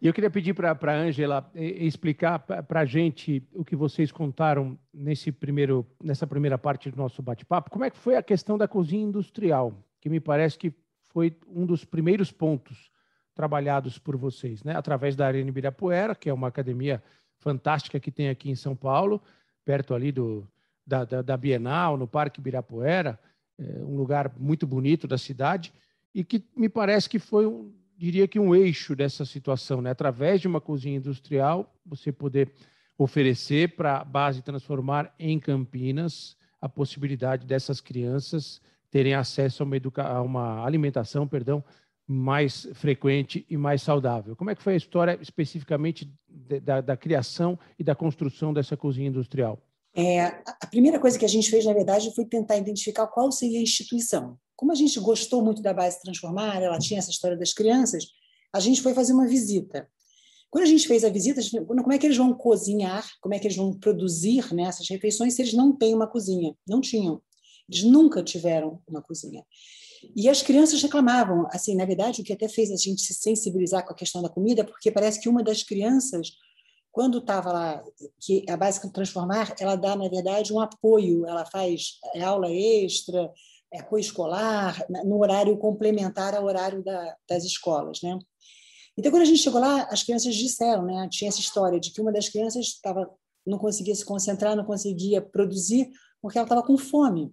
[0.00, 4.78] E eu queria pedir para a Ângela explicar para a gente o que vocês contaram
[4.94, 7.70] nesse primeiro, nessa primeira parte do nosso bate-papo.
[7.70, 10.72] Como é que foi a questão da cozinha industrial, que me parece que
[11.10, 12.90] foi um dos primeiros pontos
[13.34, 14.76] trabalhados por vocês, né?
[14.76, 17.02] através da Arena Ibirapuera, que é uma academia
[17.38, 19.20] fantástica que tem aqui em São Paulo,
[19.64, 20.46] perto ali do,
[20.86, 23.18] da, da, da Bienal, no Parque Ibirapuera,
[23.58, 25.72] é um lugar muito bonito da cidade,
[26.14, 29.90] e que me parece que foi um, diria que um eixo dessa situação, né?
[29.90, 32.52] através de uma cozinha industrial, você poder
[32.96, 39.76] oferecer para a base transformar em Campinas a possibilidade dessas crianças terem acesso a uma,
[40.02, 41.62] a uma alimentação, perdão,
[42.06, 44.34] mais frequente e mais saudável.
[44.34, 48.76] Como é que foi a história especificamente de, da, da, criação e da construção dessa
[48.76, 49.58] cozinha industrial?
[49.94, 53.58] É, a primeira coisa que a gente fez, na verdade, foi tentar identificar qual seria
[53.58, 54.38] a instituição.
[54.58, 58.08] Como a gente gostou muito da base Transformar, ela tinha essa história das crianças,
[58.52, 59.88] a gente foi fazer uma visita.
[60.50, 63.36] Quando a gente fez a visita, a gente, como é que eles vão cozinhar, como
[63.36, 66.56] é que eles vão produzir né, essas refeições se eles não têm uma cozinha?
[66.66, 67.22] Não tinham.
[67.68, 69.44] Eles nunca tiveram uma cozinha.
[70.16, 71.46] E as crianças reclamavam.
[71.52, 74.28] Assim, na verdade, o que até fez a gente se sensibilizar com a questão da
[74.28, 76.32] comida, porque parece que uma das crianças,
[76.90, 77.84] quando estava lá,
[78.20, 83.30] que a Básica Transformar, ela dá, na verdade, um apoio, ela faz aula extra, é,
[83.74, 88.00] apoio escolar, no horário complementar ao horário da, das escolas.
[88.02, 88.18] Né?
[88.96, 92.00] Então, quando a gente chegou lá, as crianças disseram, né, tinha essa história de que
[92.00, 93.08] uma das crianças estava,
[93.46, 97.32] não conseguia se concentrar, não conseguia produzir, porque ela estava com fome.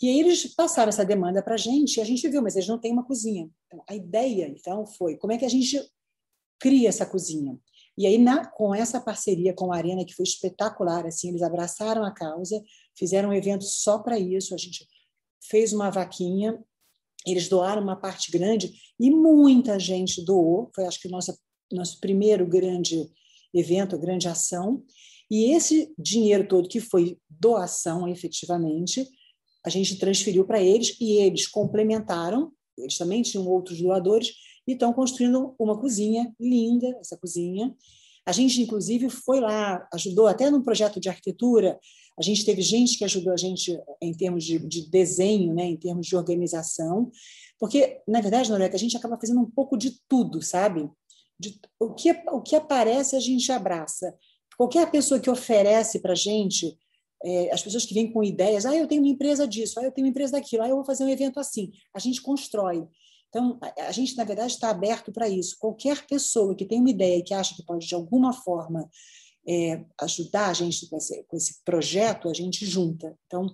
[0.00, 2.68] E aí eles passaram essa demanda para a gente, e a gente viu, mas eles
[2.68, 3.48] não têm uma cozinha.
[3.66, 5.80] Então, a ideia, então, foi como é que a gente
[6.58, 7.58] cria essa cozinha?
[7.96, 12.04] E aí, na, com essa parceria com a Arena, que foi espetacular, assim, eles abraçaram
[12.04, 12.62] a causa,
[12.96, 14.86] fizeram um evento só para isso, a gente
[15.48, 16.58] fez uma vaquinha,
[17.26, 20.70] eles doaram uma parte grande e muita gente doou.
[20.74, 21.38] Foi, acho que, o nosso,
[21.70, 23.08] nosso primeiro grande
[23.54, 24.82] evento, grande ação.
[25.30, 29.06] E esse dinheiro todo, que foi doação efetivamente,
[29.64, 32.52] a gente transferiu para eles e eles complementaram.
[32.76, 34.32] Eles também tinham outros doadores
[34.66, 37.74] e estão construindo uma cozinha linda, essa cozinha.
[38.26, 41.78] A gente, inclusive, foi lá, ajudou até num projeto de arquitetura,
[42.18, 45.76] a gente teve gente que ajudou a gente em termos de, de desenho, né, em
[45.76, 47.10] termos de organização,
[47.58, 50.90] porque, na verdade, Noreca, a gente acaba fazendo um pouco de tudo, sabe?
[51.38, 54.14] De, o, que, o que aparece, a gente abraça.
[54.56, 56.76] Qualquer pessoa que oferece para a gente,
[57.24, 59.92] é, as pessoas que vêm com ideias, ah, eu tenho uma empresa disso, ah, eu
[59.92, 61.70] tenho uma empresa daquilo, ah, eu vou fazer um evento assim.
[61.94, 62.84] A gente constrói.
[63.32, 65.56] Então, a, gente, na verdade, está aberto para isso.
[65.58, 68.86] Qualquer pessoa que tem uma ideia e que acha que pode, de alguma forma,
[69.48, 73.16] é, ajudar a gente com esse, com esse, projeto, a gente junta.
[73.26, 73.46] Então,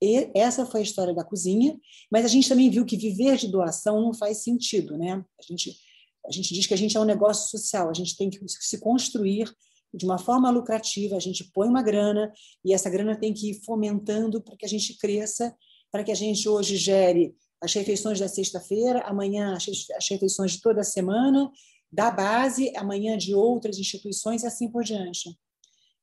[0.00, 1.76] e, essa foi a história da cozinha,
[2.08, 4.96] mas a gente também viu que viver de doação não faz sentido.
[4.96, 5.14] Né?
[5.14, 5.76] A, gente,
[6.24, 8.78] a gente diz que a gente é um negócio social, a gente tem que se
[8.78, 9.52] construir
[9.92, 12.32] de uma forma lucrativa, a gente põe uma grana
[12.64, 15.52] e essa grana tem que ir fomentando para que a gente cresça,
[15.90, 20.80] para que a gente hoje gere as refeições da sexta-feira, amanhã as refeições de toda
[20.80, 21.50] a semana,
[21.90, 25.30] da base, amanhã de outras instituições e assim por diante.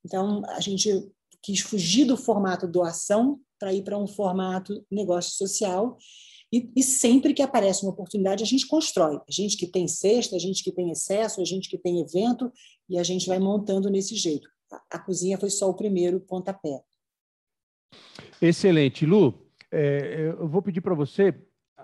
[0.06, 1.12] Então, a gente
[1.42, 5.98] quis fugir do formato doação para ir para um formato negócio social
[6.54, 9.16] e, e, sempre que aparece uma oportunidade, a gente constrói.
[9.16, 12.52] A gente que tem cesta, a gente que tem excesso, a gente que tem evento,
[12.90, 14.50] e a gente vai montando nesse jeito.
[14.70, 16.82] A, a cozinha foi só o primeiro pontapé.
[18.42, 19.06] Excelente.
[19.06, 19.34] Lu,
[19.72, 21.34] é, eu vou pedir para você,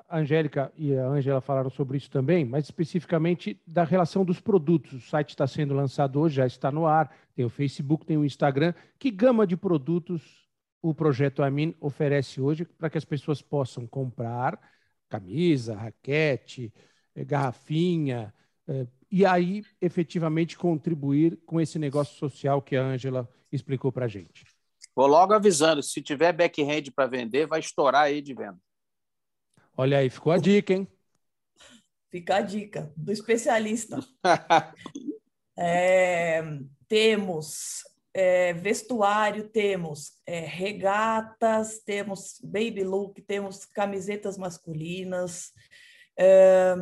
[0.09, 4.93] a Angélica e a Ângela falaram sobre isso também, mas especificamente da relação dos produtos.
[4.93, 8.25] O site está sendo lançado hoje, já está no ar, tem o Facebook, tem o
[8.25, 8.73] Instagram.
[8.99, 10.47] Que gama de produtos
[10.81, 14.59] o projeto Amin oferece hoje para que as pessoas possam comprar
[15.09, 16.73] camisa, raquete,
[17.15, 18.33] eh, garrafinha,
[18.67, 24.07] eh, e aí efetivamente contribuir com esse negócio social que a Ângela explicou para a
[24.09, 24.45] gente.
[24.97, 28.57] Vou logo avisando, se tiver backhand para vender, vai estourar aí de venda.
[29.77, 30.87] Olha aí, ficou a dica, hein?
[32.09, 33.99] Fica a dica do especialista.
[35.55, 36.41] é,
[36.87, 45.51] temos é, vestuário, temos é, regatas, temos baby look, temos camisetas masculinas,
[46.17, 46.73] é,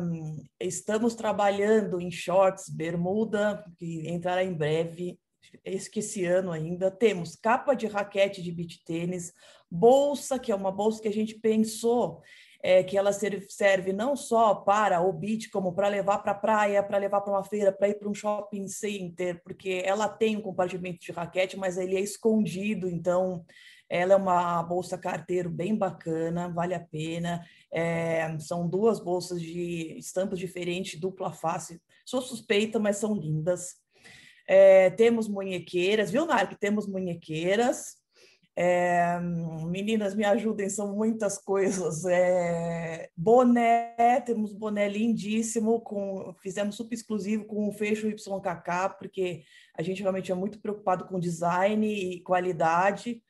[0.58, 5.20] estamos trabalhando em shorts, bermuda, que entrará em breve,
[5.64, 6.90] esse ano ainda.
[6.90, 9.32] Temos capa de raquete de beach tênis,
[9.70, 12.22] bolsa, que é uma bolsa que a gente pensou
[12.62, 16.82] é, que ela serve não só para o beach, como para levar para a praia,
[16.82, 20.42] para levar para uma feira, para ir para um shopping center, porque ela tem um
[20.42, 23.44] compartimento de raquete, mas ele é escondido, então
[23.88, 27.44] ela é uma bolsa carteiro bem bacana, vale a pena.
[27.72, 31.80] É, são duas bolsas de estampas diferentes, dupla face.
[32.04, 33.76] Sou suspeita, mas são lindas.
[34.46, 36.54] É, temos munhequeiras, viu, Narc?
[36.58, 37.96] Temos munhequeiras.
[38.58, 39.20] É,
[39.66, 42.04] meninas, me ajudem, são muitas coisas.
[42.06, 49.42] É, boné, temos boné lindíssimo, com, fizemos super exclusivo com o fecho YKK, porque
[49.76, 53.22] a gente realmente é muito preocupado com design e qualidade.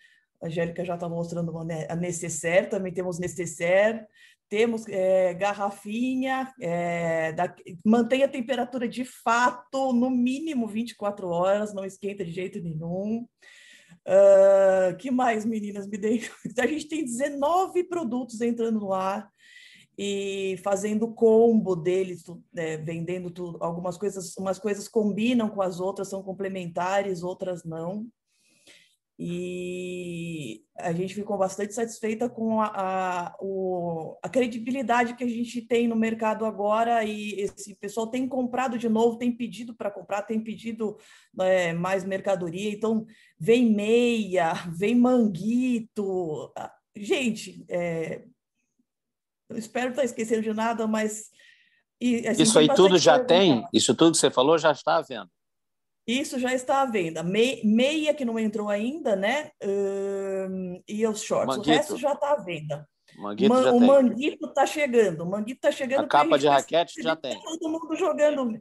[0.43, 4.05] A Angélica já está mostrando a necessaire, também temos necessaire,
[4.49, 11.85] temos é, garrafinha, é, da, mantém a temperatura de fato no mínimo 24 horas, não
[11.85, 13.27] esquenta de jeito nenhum.
[14.07, 15.87] Uh, que mais, meninas?
[15.89, 16.21] Me deem.
[16.61, 19.29] A gente tem 19 produtos entrando no ar
[19.99, 22.23] e fazendo combo deles,
[22.55, 23.59] é, vendendo tudo.
[23.61, 28.07] Algumas coisas, umas coisas combinam com as outras, são complementares, outras não
[29.19, 35.63] e a gente ficou bastante satisfeita com a, a, o, a, credibilidade que a gente
[35.63, 37.03] tem no mercado agora.
[37.03, 40.99] E esse pessoal tem comprado de novo, tem pedido para comprar, tem pedido
[41.41, 43.07] é, mais mercadoria, então
[43.39, 46.53] vem meia, vem manguito,
[46.95, 48.23] gente, é,
[49.49, 51.31] eu espero estar esquecendo de nada, mas
[52.01, 55.31] e, assim, isso aí tudo já tem, isso tudo que você falou já está vendo.
[56.07, 57.23] Isso já está à venda.
[57.23, 59.51] meia que não entrou ainda, né?
[60.89, 61.57] e os shorts.
[61.57, 61.71] Manguito.
[61.71, 62.89] O resto já está à venda.
[63.19, 63.89] Manguito Man, o tem.
[63.89, 65.23] Manguito está chegando.
[65.23, 66.05] O Manguito está chegando.
[66.05, 67.41] A capa a de raquete já tem.
[67.41, 68.59] Todo mundo jogando.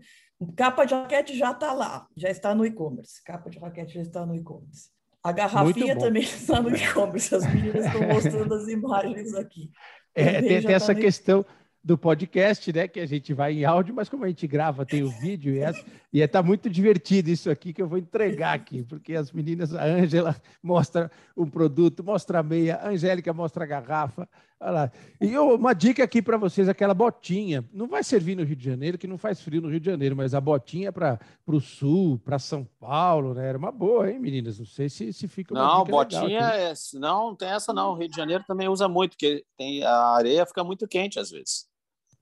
[0.55, 2.07] Capa de raquete já está lá.
[2.15, 3.23] Já está no e-commerce.
[3.23, 4.89] Capa de raquete já está no e-commerce.
[5.23, 7.33] A garrafinha também está no e-commerce.
[7.35, 9.71] As meninas estão mostrando as imagens aqui.
[10.13, 11.45] É, tem, tem tá essa questão
[11.85, 12.87] do podcast, né?
[12.87, 15.59] Que a gente vai em áudio, mas como a gente grava, tem o vídeo e,
[15.59, 19.31] essa, e é, tá muito divertido isso aqui que eu vou entregar aqui, porque as
[19.31, 24.27] meninas, a Ângela mostra um produto, mostra a meia, a Angélica mostra a garrafa.
[24.59, 24.91] Olha lá.
[25.21, 27.63] E eu, uma dica aqui para vocês: aquela botinha.
[27.71, 30.15] Não vai servir no Rio de Janeiro, que não faz frio no Rio de Janeiro,
[30.15, 33.47] mas a botinha para o sul, para São Paulo, né?
[33.47, 34.57] Era uma boa, hein, meninas?
[34.57, 35.53] Não sei se, se fica.
[35.53, 36.73] não, botinha é.
[36.95, 37.91] Não, tem essa não.
[37.91, 41.29] O Rio de Janeiro também usa muito, porque tem, a areia fica muito quente às
[41.29, 41.74] vezes.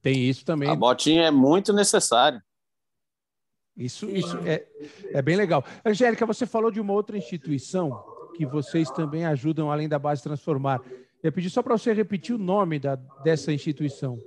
[0.04, 0.70] Tem isso também.
[0.70, 2.44] A botinha é muito necessária.
[3.76, 4.68] Isso, isso é,
[5.14, 5.66] é bem legal.
[5.84, 8.04] Angélica, você falou de uma outra instituição
[8.36, 10.82] que vocês também ajudam, além da base transformar.
[11.24, 14.20] Eu pedi só para você repetir o nome da, dessa instituição.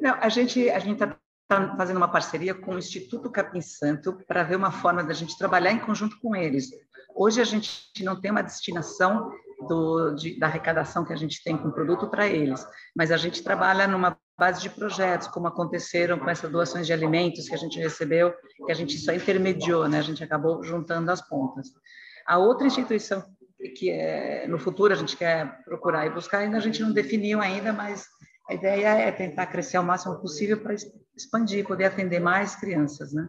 [0.00, 4.16] Não, a gente a gente está tá fazendo uma parceria com o Instituto Capim Santo
[4.26, 6.68] para ver uma forma da gente trabalhar em conjunto com eles.
[7.14, 9.30] Hoje a gente não tem uma destinação
[9.68, 12.64] do, de, da arrecadação que a gente tem com o produto para eles,
[12.96, 17.48] mas a gente trabalha numa base de projetos, como aconteceram com essas doações de alimentos
[17.48, 18.34] que a gente recebeu,
[18.66, 19.98] que a gente só intermediou, né?
[19.98, 21.68] A gente acabou juntando as pontas.
[22.26, 23.22] A outra instituição
[23.76, 27.40] que é, no futuro a gente quer procurar e buscar, ainda a gente não definiu
[27.40, 28.06] ainda, mas
[28.48, 30.74] a ideia é tentar crescer ao máximo possível para
[31.16, 33.26] expandir, poder atender mais crianças, né?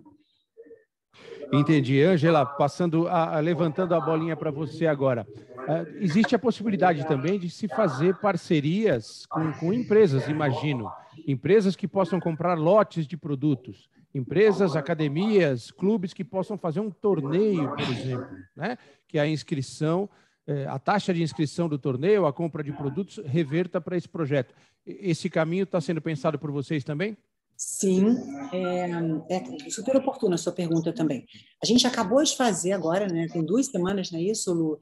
[1.51, 2.01] Entendi.
[2.01, 5.27] Angela, passando a, levantando a bolinha para você agora.
[5.67, 10.91] Uh, existe a possibilidade também de se fazer parcerias com, com empresas, imagino.
[11.27, 13.89] Empresas que possam comprar lotes de produtos.
[14.13, 18.77] Empresas, academias, clubes que possam fazer um torneio, por exemplo, né?
[19.07, 20.09] que a inscrição,
[20.47, 24.55] eh, a taxa de inscrição do torneio, a compra de produtos, reverta para esse projeto.
[24.85, 27.17] Esse caminho está sendo pensado por vocês também?
[27.57, 28.17] Sim,
[28.51, 28.89] é,
[29.29, 31.25] é, super oportuna a sua pergunta também.
[31.63, 34.79] A gente acabou de fazer agora, né, tem duas semanas, não é isso, Lu?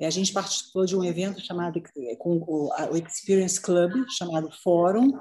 [0.00, 1.80] É, a gente participou de um evento chamado
[2.18, 5.12] com o, o Experience Club, chamado Fórum,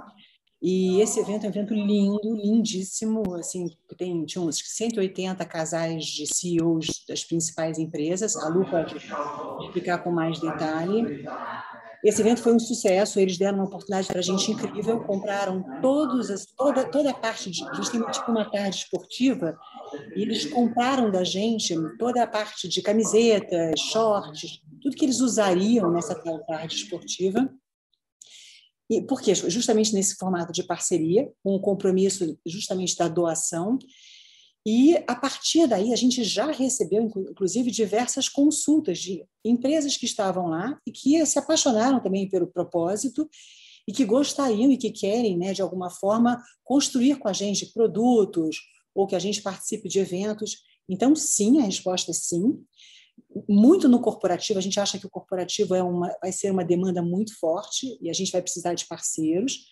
[0.62, 6.26] e esse evento é um evento lindo, lindíssimo, assim, tem tinha uns 180 casais de
[6.26, 8.36] CEOs das principais empresas.
[8.36, 8.96] A Lu pode
[9.66, 11.24] explicar com mais detalhe.
[12.04, 16.46] Esse evento foi um sucesso, eles deram uma oportunidade para a gente incrível, compraram todos
[16.56, 17.58] toda, toda a parte de.
[17.58, 19.58] Gente tem tipo uma tarde esportiva,
[20.16, 25.92] e eles compraram da gente toda a parte de camisetas, shorts, tudo que eles usariam
[25.92, 27.50] nessa tarde esportiva.
[28.90, 29.36] E por quê?
[29.36, 33.78] Justamente nesse formato de parceria, com o compromisso justamente da doação.
[34.70, 40.48] E, a partir daí, a gente já recebeu, inclusive, diversas consultas de empresas que estavam
[40.48, 43.30] lá e que se apaixonaram também pelo propósito
[43.88, 48.58] e que gostariam e que querem, né, de alguma forma, construir com a gente produtos
[48.94, 50.58] ou que a gente participe de eventos.
[50.90, 52.62] Então, sim, a resposta é sim.
[53.48, 57.02] Muito no corporativo, a gente acha que o corporativo é uma, vai ser uma demanda
[57.02, 59.66] muito forte e a gente vai precisar de parceiros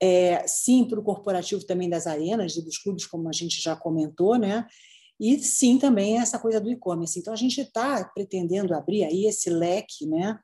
[0.00, 3.76] é, sim para o corporativo também das arenas e dos clubes, como a gente já
[3.76, 4.66] comentou, né?
[5.18, 7.18] E sim também essa coisa do e-commerce.
[7.18, 10.38] Então a gente está pretendendo abrir aí esse leque, né?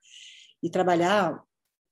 [0.63, 1.43] E trabalhar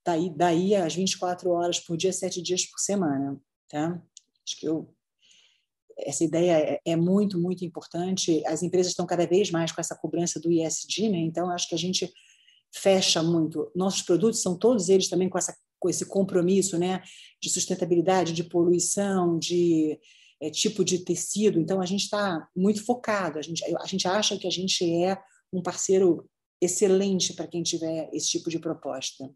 [0.05, 4.01] daí, daí às 24 horas por dia, sete dias por semana, tá?
[4.45, 4.93] Acho que eu
[6.01, 8.41] essa ideia é, é muito, muito importante.
[8.45, 11.17] As empresas estão cada vez mais com essa cobrança do ISD, né?
[11.17, 12.11] Então, acho que a gente
[12.73, 13.71] fecha muito.
[13.75, 15.55] Nossos produtos são todos eles também com essa
[15.87, 17.01] esse compromisso né,
[17.41, 19.99] de sustentabilidade, de poluição, de
[20.41, 21.59] é, tipo de tecido.
[21.59, 25.17] Então, a gente está muito focado, a gente, a gente acha que a gente é
[25.53, 26.27] um parceiro
[26.61, 29.29] excelente para quem tiver esse tipo de proposta.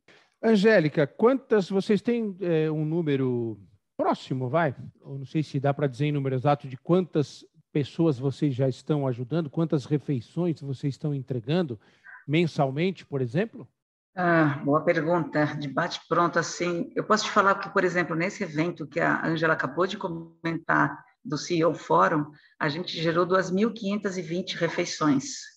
[0.43, 3.57] Angélica, quantas vocês têm é, um número
[3.95, 4.75] próximo, vai?
[5.01, 8.67] Eu não sei se dá para dizer em número exato de quantas pessoas vocês já
[8.67, 11.79] estão ajudando, quantas refeições vocês estão entregando
[12.27, 13.67] mensalmente, por exemplo?
[14.16, 15.45] Ah, boa pergunta.
[15.57, 19.53] De bate-pronto, assim, eu posso te falar que, por exemplo, nesse evento que a Angela
[19.53, 25.53] acabou de comentar do CEO Fórum, a gente gerou 2.520 refeições.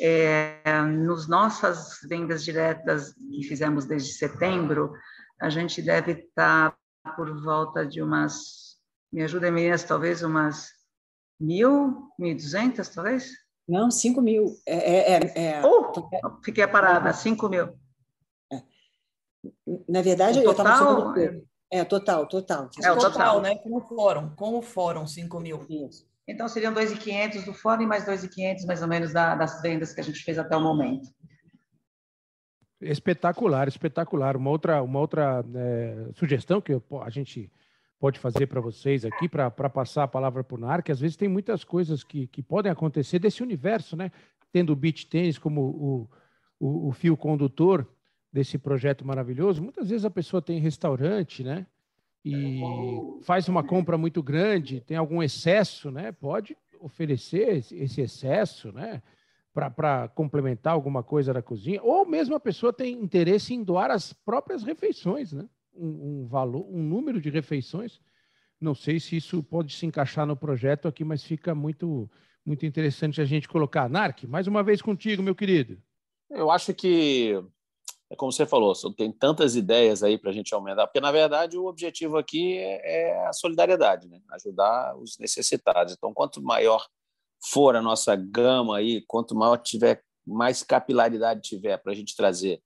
[0.00, 4.92] É, nos nossas vendas diretas que fizemos desde setembro,
[5.40, 6.76] a gente deve estar
[7.16, 8.76] por volta de umas,
[9.12, 10.70] me ajuda meninas, talvez umas
[11.38, 13.30] mil, mil duzentas, talvez?
[13.68, 14.56] Não, cinco mil.
[14.66, 15.62] É, é, é, é...
[15.64, 15.92] Oh,
[16.42, 17.83] fiquei parada, cinco mil.
[19.88, 21.44] Na verdade, o eu estava falando.
[21.70, 22.70] É, total, total.
[22.82, 23.56] É, o total, total, né?
[23.56, 25.66] Com o fórum, com o fórum, 5 mil.
[25.68, 26.06] Isso.
[26.26, 30.00] Então, seriam 2.500 do fórum e mais 2.500, mais ou menos, da, das vendas que
[30.00, 31.08] a gente fez até o momento.
[32.80, 34.36] Espetacular, espetacular.
[34.36, 36.72] Uma outra, uma outra é, sugestão que
[37.02, 37.50] a gente
[37.98, 41.16] pode fazer para vocês aqui, para passar a palavra para o NAR, que às vezes
[41.16, 44.10] tem muitas coisas que, que podem acontecer desse universo, né?
[44.52, 46.10] Tendo o beach tênis como o,
[46.60, 47.88] o, o fio condutor,
[48.34, 51.64] desse projeto maravilhoso, muitas vezes a pessoa tem restaurante, né?
[52.24, 52.60] E
[53.22, 56.10] faz uma compra muito grande, tem algum excesso, né?
[56.10, 59.00] Pode oferecer esse excesso, né?
[59.52, 64.12] Para complementar alguma coisa da cozinha, ou mesmo a pessoa tem interesse em doar as
[64.12, 65.48] próprias refeições, né?
[65.72, 68.00] Um, um valor, um número de refeições.
[68.60, 72.10] Não sei se isso pode se encaixar no projeto aqui, mas fica muito,
[72.44, 73.88] muito interessante a gente colocar.
[73.88, 75.80] Narc, mais uma vez contigo, meu querido.
[76.28, 77.40] Eu acho que
[78.10, 81.56] é como você falou, tem tantas ideias aí para a gente aumentar, porque na verdade
[81.56, 84.20] o objetivo aqui é, é a solidariedade, né?
[84.32, 85.94] ajudar os necessitados.
[85.94, 86.86] Então, quanto maior
[87.50, 92.62] for a nossa gama aí, quanto maior tiver, mais capilaridade tiver para a gente trazer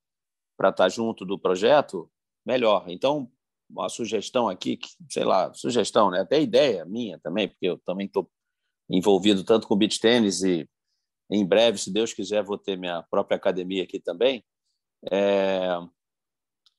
[0.57, 2.11] para estar tá junto do projeto,
[2.45, 2.85] melhor.
[2.89, 3.31] Então,
[3.71, 4.79] uma sugestão aqui,
[5.09, 6.21] sei lá, sugestão, né?
[6.21, 8.29] até ideia minha também, porque eu também estou
[8.91, 10.69] envolvido tanto com beach tênis e
[11.31, 14.43] em breve, se Deus quiser, vou ter minha própria academia aqui também
[15.11, 15.79] é,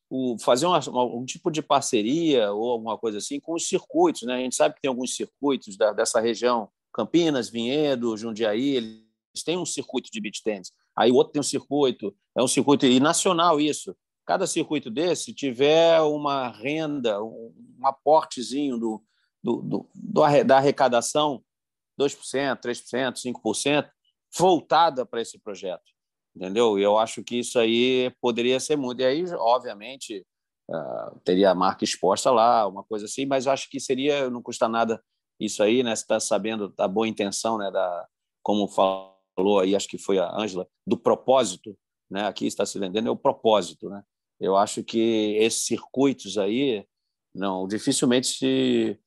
[0.10, 4.24] o, fazer uma, um tipo de parceria ou alguma coisa assim com os circuitos.
[4.24, 4.36] Né?
[4.36, 9.58] A gente sabe que tem alguns circuitos da, dessa região, Campinas, Vinhedo, Jundiaí, eles têm
[9.58, 10.72] um circuito de beach tennis.
[10.96, 13.96] Aí o outro tem um circuito, é um circuito e nacional isso.
[14.26, 17.54] Cada circuito desse tiver uma renda, um
[17.84, 19.04] aportezinho do,
[19.42, 21.44] do, do, do da arrecadação,
[22.00, 23.90] 2%, 3%, 5%,
[24.38, 25.99] voltada para esse projeto
[26.36, 26.78] entendeu?
[26.78, 29.02] E eu acho que isso aí poderia ser muito.
[29.02, 30.26] E aí, obviamente,
[30.70, 34.68] uh, teria a marca exposta lá, uma coisa assim, mas acho que seria, não custa
[34.68, 35.02] nada
[35.40, 35.96] isso aí, né?
[35.96, 37.72] Você está sabendo da boa intenção, né?
[37.72, 38.08] Da,
[38.44, 41.78] como falou aí, acho que foi a Ângela, do propósito,
[42.10, 42.26] né?
[42.28, 44.04] Aqui está se vendendo é o propósito, né?
[44.40, 46.86] Eu acho que esses circuitos aí,
[47.34, 49.00] não, dificilmente se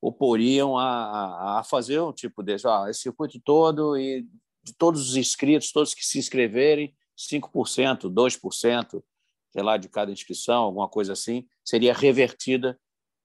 [0.00, 4.26] oporiam a, a fazer um tipo desse, ah, esse circuito todo e
[4.68, 9.02] de todos os inscritos, todos que se inscreverem, 5%, 2%,
[9.50, 12.78] sei lá, de cada inscrição, alguma coisa assim, seria revertida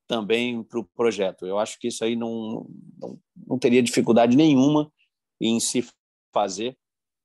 [0.08, 1.46] também para o projeto.
[1.46, 2.68] Eu acho que isso aí não,
[3.00, 4.92] não, não teria dificuldade nenhuma
[5.40, 5.86] em se
[6.34, 6.78] fazer.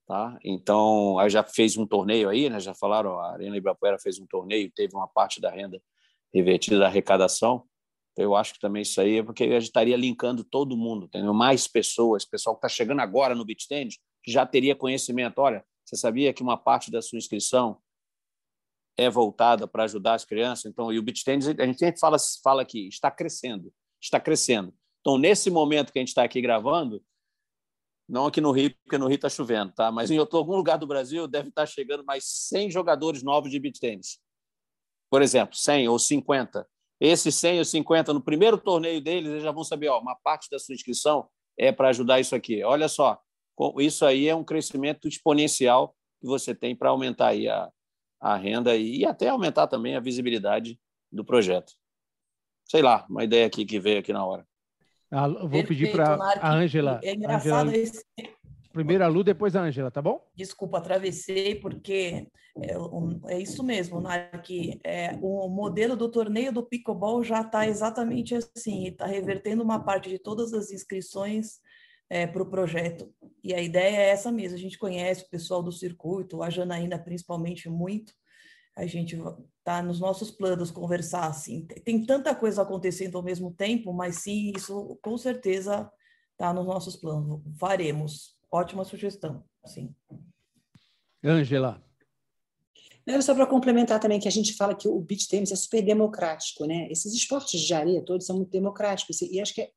[0.05, 0.39] Tá?
[0.43, 2.59] Então, aí já fez um torneio aí, né?
[2.59, 5.79] já falaram, a Arena Ibirapuera fez um torneio, teve uma parte da renda
[6.33, 7.63] revertida da arrecadação.
[8.11, 11.05] Então, eu acho que também isso aí é porque a gente estaria linkando todo mundo,
[11.05, 11.31] entendeu?
[11.31, 13.99] mais pessoas, pessoal que está chegando agora no beach tennis,
[14.31, 15.39] já teria conhecimento.
[15.39, 17.81] Olha, você sabia que uma parte da sua inscrição
[18.97, 20.65] é voltada para ajudar as crianças?
[20.65, 24.73] Então, e o beach tennis, a gente sempre fala, fala aqui, está crescendo, está crescendo.
[25.01, 27.03] Então, nesse momento que a gente está aqui gravando,
[28.07, 29.91] não aqui no Rio, porque no Rio está chovendo, tá?
[29.91, 33.59] mas em algum lugar do Brasil deve estar tá chegando mais 100 jogadores novos de
[33.59, 34.19] beach tennis.
[35.09, 36.67] Por exemplo, 100 ou 50.
[36.99, 40.49] Esses 100 ou 50, no primeiro torneio deles, eles já vão saber, ó, uma parte
[40.49, 42.63] da sua inscrição é para ajudar isso aqui.
[42.63, 43.19] Olha só,
[43.79, 47.69] isso aí é um crescimento exponencial que você tem para aumentar aí a,
[48.19, 50.79] a renda e até aumentar também a visibilidade
[51.11, 51.73] do projeto.
[52.65, 54.45] Sei lá, uma ideia aqui que veio aqui na hora.
[55.11, 56.99] Ah, vou Perfeito, pedir para a Ângela.
[57.03, 57.77] É engraçado Angela...
[57.77, 58.05] esse...
[58.71, 60.23] Primeiro a Lu, depois a Ângela, tá bom?
[60.35, 62.27] Desculpa, atravessei, porque
[62.61, 64.03] é, é isso mesmo,
[64.43, 69.83] que é, o modelo do torneio do pickleball já está exatamente assim, está revertendo uma
[69.83, 71.59] parte de todas as inscrições
[72.09, 73.13] é, para o projeto.
[73.43, 74.57] E a ideia é essa mesmo.
[74.57, 78.13] A gente conhece o pessoal do circuito, a Janaína principalmente muito.
[78.75, 79.17] A gente
[79.57, 81.65] está nos nossos planos conversar assim.
[81.83, 85.91] Tem tanta coisa acontecendo ao mesmo tempo, mas sim, isso com certeza
[86.31, 87.41] está nos nossos planos.
[87.59, 88.37] Faremos.
[88.51, 89.93] Ótima sugestão, sim.
[91.23, 91.83] Ângela.
[93.09, 95.81] Era só para complementar também que a gente fala que o beach tennis é super
[95.81, 96.87] democrático, né?
[96.91, 99.69] Esses esportes de areia todos são muito democráticos e acho que é,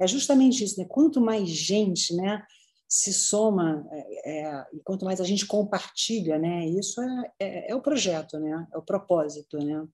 [0.00, 0.86] é justamente isso, né?
[0.88, 2.44] Quanto mais gente, né,
[2.88, 6.64] se soma é, é, e quanto mais a gente compartilha, né?
[6.64, 8.68] Isso é, é, é o projeto, né?
[8.72, 9.84] É o propósito, né?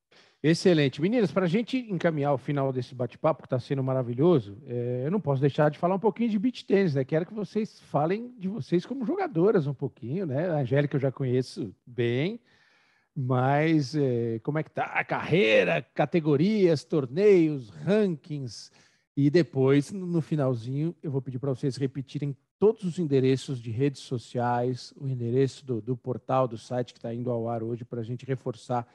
[0.43, 1.01] Excelente.
[1.01, 5.21] Meninas, para a gente encaminhar o final desse bate-papo, que está sendo maravilhoso, eu não
[5.21, 7.05] posso deixar de falar um pouquinho de beach tênis, né?
[7.05, 10.51] Quero que vocês falem de vocês como jogadoras um pouquinho, né?
[10.51, 12.39] A Angélica eu já conheço bem,
[13.15, 18.71] mas é, como é que tá a carreira, categorias, torneios, rankings
[19.17, 24.01] e depois no finalzinho eu vou pedir para vocês repetirem todos os endereços de redes
[24.01, 28.01] sociais, o endereço do, do portal do site que está indo ao ar hoje para
[28.01, 28.87] a gente reforçar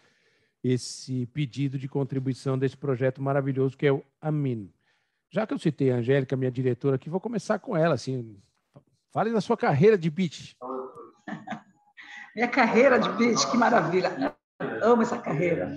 [0.63, 4.71] esse pedido de contribuição desse projeto maravilhoso que é o Amin.
[5.29, 7.95] Já que eu citei a Angélica, minha diretora aqui, vou começar com ela.
[7.95, 8.37] Assim,
[9.11, 10.55] fale da sua carreira de beat.
[12.37, 14.37] Minha carreira de beach, que maravilha.
[14.83, 15.75] Amo essa carreira.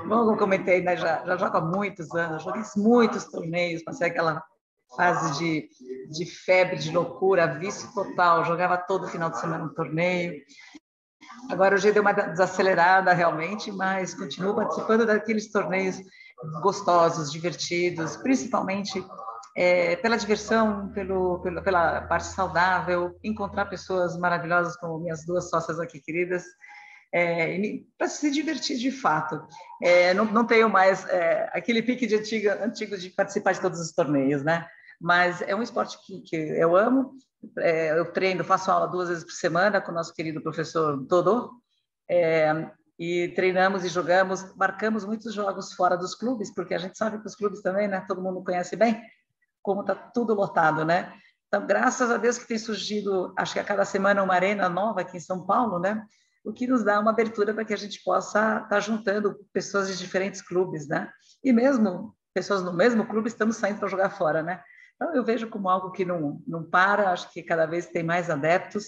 [0.00, 4.44] Como eu comentei, né, já, já jogo há muitos anos, joguei muitos torneios, passei aquela
[4.94, 5.70] fase de,
[6.10, 10.34] de febre, de loucura, vício total, jogava todo final de semana um torneio.
[11.50, 15.96] Agora hoje deu uma desacelerada realmente, mas continuo participando daqueles torneios
[16.60, 19.02] gostosos, divertidos, principalmente
[19.56, 25.78] é, pela diversão, pelo, pelo, pela parte saudável, encontrar pessoas maravilhosas como minhas duas sócias
[25.78, 26.44] aqui queridas,
[27.14, 27.58] é,
[27.98, 29.42] para se divertir de fato.
[29.82, 33.78] É, não, não, tenho mais é, aquele pique de antiga, antigo de participar de todos
[33.80, 34.66] os torneios, né?
[34.98, 37.12] Mas é um esporte que, que eu amo.
[37.58, 41.50] É, eu treino, faço aula duas vezes por semana com o nosso querido professor Dodô.
[42.08, 47.18] É, e treinamos e jogamos, marcamos muitos jogos fora dos clubes, porque a gente sabe
[47.20, 48.04] que os clubes também, né?
[48.06, 49.02] Todo mundo conhece bem
[49.62, 51.12] como está tudo lotado, né?
[51.48, 55.02] Então, graças a Deus que tem surgido, acho que a cada semana, uma arena nova
[55.02, 56.02] aqui em São Paulo, né?
[56.42, 59.88] O que nos dá uma abertura para que a gente possa estar tá juntando pessoas
[59.88, 61.10] de diferentes clubes, né?
[61.44, 64.62] E mesmo pessoas no mesmo clube estamos saindo para jogar fora, né?
[64.96, 68.30] Então, eu vejo como algo que não, não para, acho que cada vez tem mais
[68.30, 68.86] adeptos.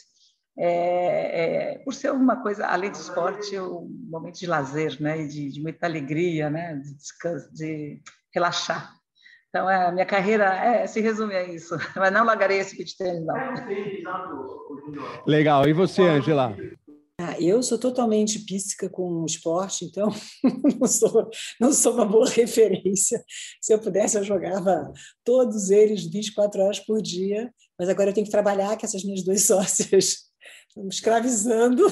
[0.56, 5.20] é, é, por ser uma coisa, além do esporte, um momento de lazer, né?
[5.20, 6.76] E de, de muita alegria, né?
[6.76, 8.00] De descanso, de
[8.32, 9.03] relaxar.
[9.54, 11.76] Então, a minha carreira é, se resume a isso.
[11.94, 13.36] Mas não largarei esse beat tênis, não.
[15.24, 15.68] Legal.
[15.68, 16.56] E você, Angela?
[17.20, 20.08] Ah, eu sou totalmente píssica com o esporte, então
[20.80, 21.30] não sou,
[21.60, 23.24] não sou uma boa referência.
[23.62, 24.92] Se eu pudesse, eu jogava
[25.22, 27.48] todos eles 24 horas por dia,
[27.78, 30.24] mas agora eu tenho que trabalhar com essas minhas duas sócias,
[30.90, 31.86] escravizando.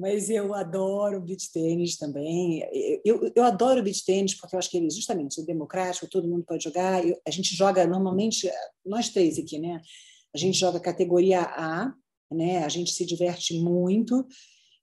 [0.00, 2.64] Mas eu adoro beach tênis também.
[3.04, 6.42] Eu, eu adoro beach tênis porque eu acho que ele justamente é democrático, todo mundo
[6.42, 7.06] pode jogar.
[7.06, 8.50] Eu, a gente joga normalmente,
[8.84, 9.78] nós três aqui, né?
[10.34, 11.92] A gente joga categoria A,
[12.32, 12.64] né?
[12.64, 14.26] A gente se diverte muito.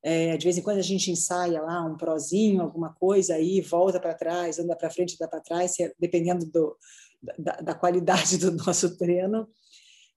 [0.03, 3.99] É, de vez em quando a gente ensaia lá um prozinho, alguma coisa, aí volta
[3.99, 6.77] para trás, anda para frente, anda para trás, dependendo do,
[7.39, 9.47] da, da, qualidade do nosso treino.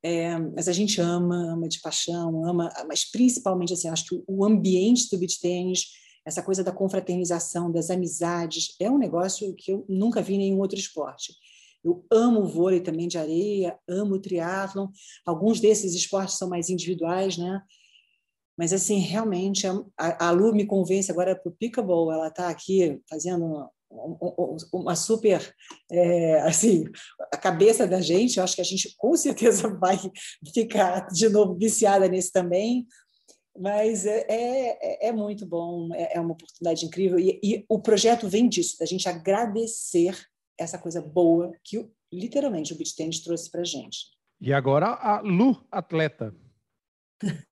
[0.03, 4.45] É, mas a gente ama, ama de paixão, ama, mas principalmente assim, acho que o
[4.45, 5.89] ambiente do beach tênis,
[6.25, 10.59] essa coisa da confraternização, das amizades, é um negócio que eu nunca vi em nenhum
[10.59, 11.35] outro esporte.
[11.83, 14.89] Eu amo o vôlei também de areia, amo o triatlon.
[15.25, 17.63] Alguns desses esportes são mais individuais, né?
[18.57, 22.13] Mas, assim, realmente, a, a Lu me convence agora para o pickleball.
[22.13, 23.71] Ela está aqui fazendo
[24.73, 25.55] uma super,
[25.91, 26.85] é, assim,
[27.33, 28.37] a cabeça da gente.
[28.37, 29.99] Eu acho que a gente, com certeza, vai
[30.55, 32.87] ficar de novo viciada nesse também.
[33.59, 37.19] Mas é, é, é muito bom, é, é uma oportunidade incrível.
[37.19, 40.17] E, e o projeto vem disso, da gente agradecer
[40.59, 44.07] essa coisa boa que literalmente o beach tennis trouxe para gente.
[44.41, 46.35] E agora a Lu atleta.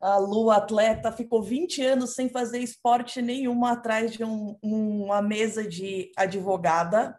[0.00, 5.66] a Lu atleta ficou 20 anos sem fazer esporte nenhum atrás de um, uma mesa
[5.66, 7.18] de advogada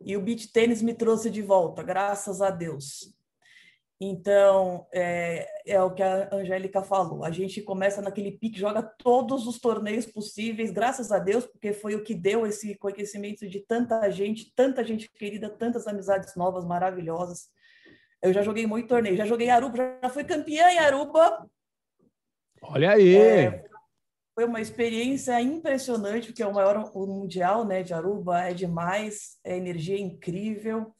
[0.00, 3.14] e o beach tênis me trouxe de volta, graças a Deus.
[4.00, 7.24] Então, é, é, o que a Angélica falou.
[7.24, 11.94] A gente começa naquele pique, joga todos os torneios possíveis, graças a Deus, porque foi
[11.94, 17.48] o que deu esse conhecimento de tanta gente, tanta gente querida, tantas amizades novas, maravilhosas.
[18.24, 21.46] Eu já joguei muito torneio, já joguei Aruba, já fui campeã em Aruba.
[22.62, 23.16] Olha aí!
[23.16, 23.66] É,
[24.34, 29.38] foi uma experiência impressionante, porque é o maior o mundial né, de Aruba, é demais,
[29.44, 30.96] é energia incrível.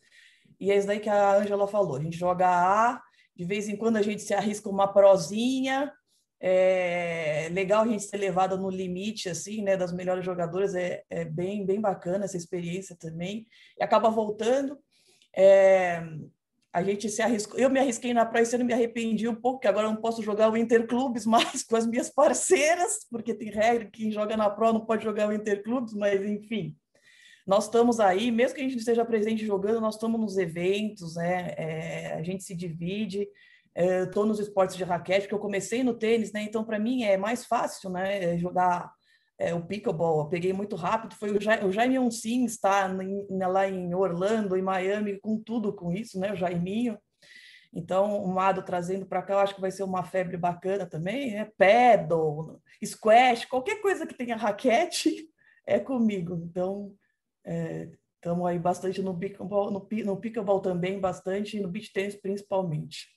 [0.61, 1.97] E é isso daí que a Ângela falou.
[1.97, 3.01] A gente joga A,
[3.35, 5.91] de vez em quando a gente se arrisca uma prosinha.
[6.39, 10.75] É legal a gente ser levada no limite assim, né, das melhores jogadoras.
[10.75, 13.47] É, é bem, bem bacana essa experiência também.
[13.79, 14.79] E acaba voltando.
[15.35, 16.07] É,
[16.75, 17.57] a gente se arriscou.
[17.57, 20.51] Eu me arrisquei na praia e me arrependi um pouco, que agora não posso jogar
[20.51, 24.73] o Interclubes mais com as minhas parceiras, porque tem regra que quem joga na Pro
[24.73, 26.77] não pode jogar o Interclubes, mas enfim.
[27.47, 31.55] Nós estamos aí, mesmo que a gente esteja presente jogando, nós estamos nos eventos, né?
[31.57, 33.29] É, a gente se divide.
[33.77, 36.43] Estou é, nos esportes de raquete, porque eu comecei no tênis, né?
[36.43, 38.37] Então, para mim, é mais fácil, né?
[38.37, 38.91] Jogar
[39.39, 40.21] é, o pickleball.
[40.21, 41.15] Eu peguei muito rápido.
[41.15, 42.87] Foi o, ja o Jaime Onsim está
[43.49, 46.33] lá em Orlando, em Miami, com tudo com isso, né?
[46.33, 46.99] O Jaiminho.
[47.73, 51.33] Então, o Mado trazendo para cá, eu acho que vai ser uma febre bacana também,
[51.33, 51.51] né?
[51.59, 55.29] Paddle, squash, qualquer coisa que tenha raquete
[55.67, 56.37] é comigo.
[56.37, 56.95] Então,
[57.45, 62.15] Estamos é, aí bastante no pickleball, no, no pickleball também, bastante, e no beach tennis
[62.15, 63.09] principalmente.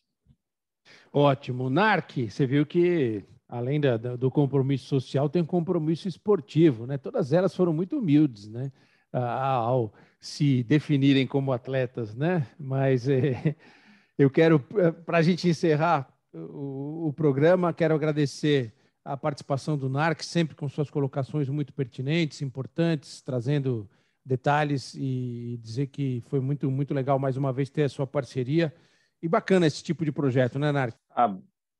[1.13, 1.69] Ótimo.
[1.69, 6.97] Narc, você viu que além da, do compromisso social, tem um compromisso esportivo, né?
[6.97, 8.71] Todas elas foram muito humildes, né?
[9.11, 12.47] Ao se definirem como atletas, né?
[12.59, 13.55] Mas é,
[14.17, 18.73] eu quero, é, para a gente encerrar o, o, programa, quero agradecer
[19.05, 23.89] a participação do NARC, sempre com suas colocações muito pertinentes, importantes, trazendo
[24.25, 28.73] detalhes e dizer que foi muito, muito legal mais uma vez ter a sua parceria.
[29.21, 30.95] E bacana esse tipo de projeto, né, Narc?
[31.15, 31.35] Ah,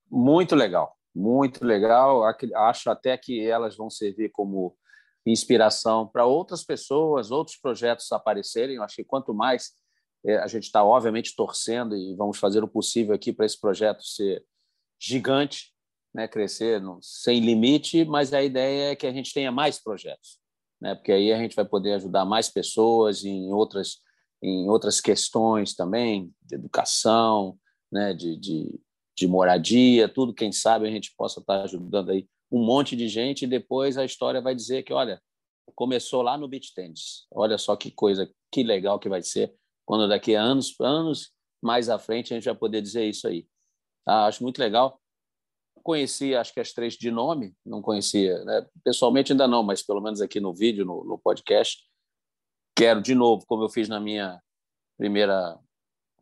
[0.09, 2.23] muito legal, muito legal.
[2.55, 4.75] Acho até que elas vão servir como
[5.25, 8.77] inspiração para outras pessoas, outros projetos aparecerem.
[8.77, 9.71] Eu acho que quanto mais
[10.25, 14.03] é, a gente está, obviamente, torcendo e vamos fazer o possível aqui para esse projeto
[14.03, 14.43] ser
[14.99, 15.73] gigante,
[16.13, 20.39] né, crescer sem limite, mas a ideia é que a gente tenha mais projetos
[20.81, 20.95] né?
[20.95, 23.97] porque aí a gente vai poder ajudar mais pessoas em outras,
[24.41, 27.57] em outras questões também, de educação,
[27.91, 28.13] né?
[28.13, 28.79] de, de,
[29.17, 33.43] de moradia, tudo, quem sabe a gente possa estar ajudando aí um monte de gente
[33.43, 35.21] e depois a história vai dizer que, olha,
[35.75, 37.25] começou lá no beach tennis.
[37.31, 39.53] Olha só que coisa, que legal que vai ser
[39.85, 43.47] quando daqui a anos, anos mais à frente a gente vai poder dizer isso aí.
[44.05, 45.01] Ah, acho muito legal
[45.87, 48.67] conhecia, acho que as três de nome, não conhecia, né?
[48.83, 51.81] pessoalmente ainda não, mas pelo menos aqui no vídeo, no, no podcast.
[52.75, 54.43] Quero, de novo, como eu fiz na minha
[54.97, 55.57] primeira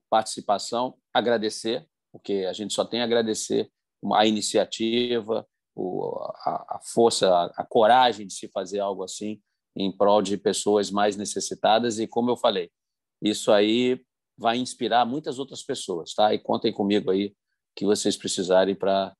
[0.08, 1.84] participação, agradecer
[2.16, 3.70] porque a gente só tem a agradecer
[4.13, 5.45] a iniciativa,
[6.45, 9.41] a, força, a coragem de se fazer algo assim
[9.76, 12.72] em prol de pessoas mais necessitadas e como eu falei,
[13.22, 14.01] isso aí
[14.38, 16.34] vai inspirar muitas outras pessoas, tá?
[16.34, 17.36] E contem comigo aí
[17.76, 19.13] que vocês precisarem para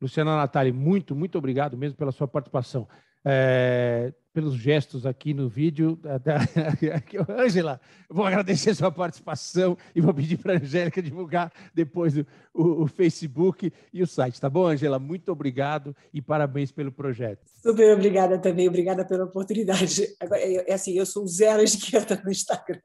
[0.00, 2.88] Luciana Natali, muito, muito obrigado mesmo pela sua participação.
[3.24, 5.98] É, pelos gestos aqui no vídeo.
[7.28, 12.84] Ângela, vou agradecer sua participação e vou pedir para a Angélica divulgar depois o, o,
[12.84, 14.98] o, Facebook e o site, tá bom, Ângela?
[14.98, 17.40] Muito obrigado e parabéns pelo projeto.
[17.62, 20.06] Super obrigada também, obrigada pela oportunidade.
[20.20, 22.80] Agora, é, é assim, eu sou zero esquerda no Instagram,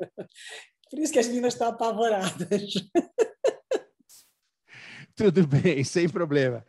[0.90, 2.36] por isso que as meninas estão apavoradas.
[5.16, 6.66] Tudo bem, sem problema.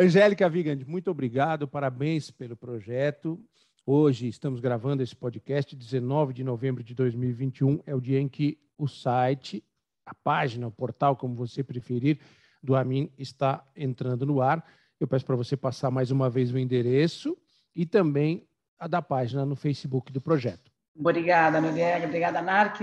[0.00, 3.36] Angélica Vigand, muito obrigado, parabéns pelo projeto.
[3.84, 8.56] Hoje estamos gravando esse podcast, 19 de novembro de 2021, é o dia em que
[8.78, 9.60] o site,
[10.06, 12.20] a página, o portal, como você preferir,
[12.62, 14.64] do Amin está entrando no ar.
[15.00, 17.36] Eu peço para você passar mais uma vez o endereço
[17.74, 18.46] e também
[18.78, 20.70] a da página no Facebook do projeto.
[20.96, 22.06] Obrigada, Noriega.
[22.06, 22.82] Obrigada, Narc.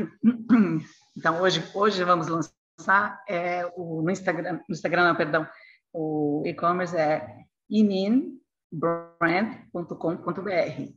[1.15, 5.47] Então, hoje, hoje vamos lançar é, o, no Instagram, no Instagram, não, perdão,
[5.95, 7.25] o e-commerce é
[7.69, 8.37] imin
[8.69, 9.91] brand.com.br.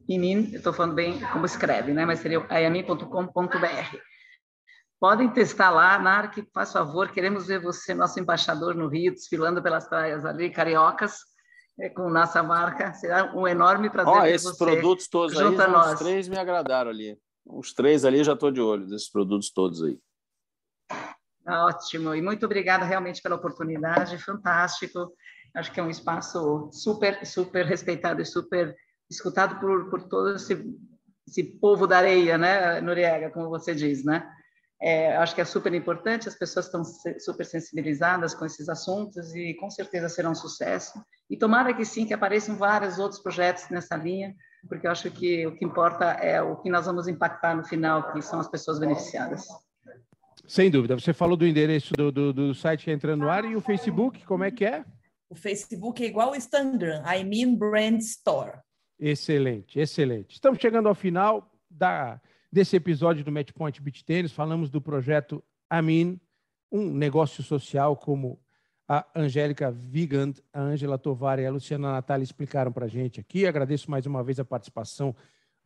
[0.09, 2.05] Inin, estou falando bem como escreve, né?
[2.05, 3.97] Mas seria ayamin.com.br.
[5.01, 9.89] Podem testar lá, Narc, faz favor, queremos ver você, nosso embaixador no Rio, desfilando pelas
[9.89, 11.19] praias ali, cariocas,
[11.79, 12.93] é, com nossa marca.
[12.95, 17.17] Será um enorme prazer oh, esses você produtos todos aí, os três me agradaram ali.
[17.47, 19.97] Os três ali já estou de olho, desses produtos todos aí.
[21.49, 25.15] Ótimo, e muito obrigada realmente pela oportunidade, fantástico.
[25.55, 28.77] Acho que é um espaço super, super respeitado e super
[29.11, 30.63] escutado por, por todo esse,
[31.27, 34.31] esse povo da areia, né, Noriega, como você diz, né?
[34.81, 36.85] É, acho que é super importante, as pessoas estão
[37.19, 41.03] super sensibilizadas com esses assuntos e com certeza serão um sucesso.
[41.29, 44.37] E tomara que sim, que apareçam vários outros projetos nessa linha,
[44.69, 48.13] porque eu acho que o que importa é o que nós vamos impactar no final,
[48.13, 49.49] que são as pessoas beneficiadas.
[50.49, 50.99] Sem dúvida.
[50.99, 54.45] Você falou do endereço do, do, do site entrando no ar e o Facebook, como
[54.45, 54.83] é que é?
[55.29, 58.61] O Facebook é igual o Instagram, I mean Brand Store.
[58.99, 60.33] Excelente, excelente.
[60.33, 62.19] Estamos chegando ao final da,
[62.51, 64.33] desse episódio do Matchpoint Beach Tennis.
[64.33, 66.19] Falamos do projeto Amin,
[66.73, 68.41] um negócio social como
[68.89, 73.47] a Angélica Vigand, a Ângela Tovar e a Luciana Natália explicaram para a gente aqui.
[73.47, 75.15] Agradeço mais uma vez a participação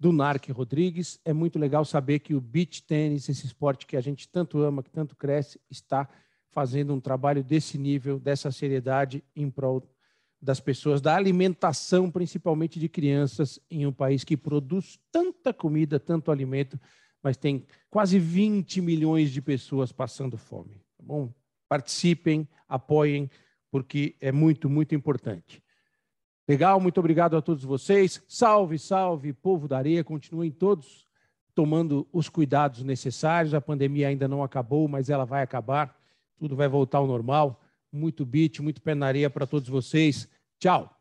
[0.02, 1.20] do Narc Rodrigues.
[1.24, 4.82] É muito legal saber que o beach tênis, esse esporte que a gente tanto ama,
[4.82, 6.08] que tanto cresce, está
[6.50, 9.80] fazendo um trabalho desse nível, dessa seriedade em prol
[10.40, 16.32] das pessoas, da alimentação, principalmente de crianças, em um país que produz tanta comida, tanto
[16.32, 16.80] alimento,
[17.22, 20.74] mas tem quase 20 milhões de pessoas passando fome.
[20.98, 21.32] Tá bom?
[21.68, 23.30] Participem, apoiem,
[23.70, 25.62] porque é muito, muito importante.
[26.52, 28.22] Legal, muito obrigado a todos vocês.
[28.28, 30.04] Salve, salve, povo da areia.
[30.04, 31.06] Continuem todos
[31.54, 33.54] tomando os cuidados necessários.
[33.54, 35.96] A pandemia ainda não acabou, mas ela vai acabar
[36.36, 37.58] tudo vai voltar ao normal.
[37.90, 40.28] Muito beat, muito pé na areia para todos vocês.
[40.58, 40.94] Tchau.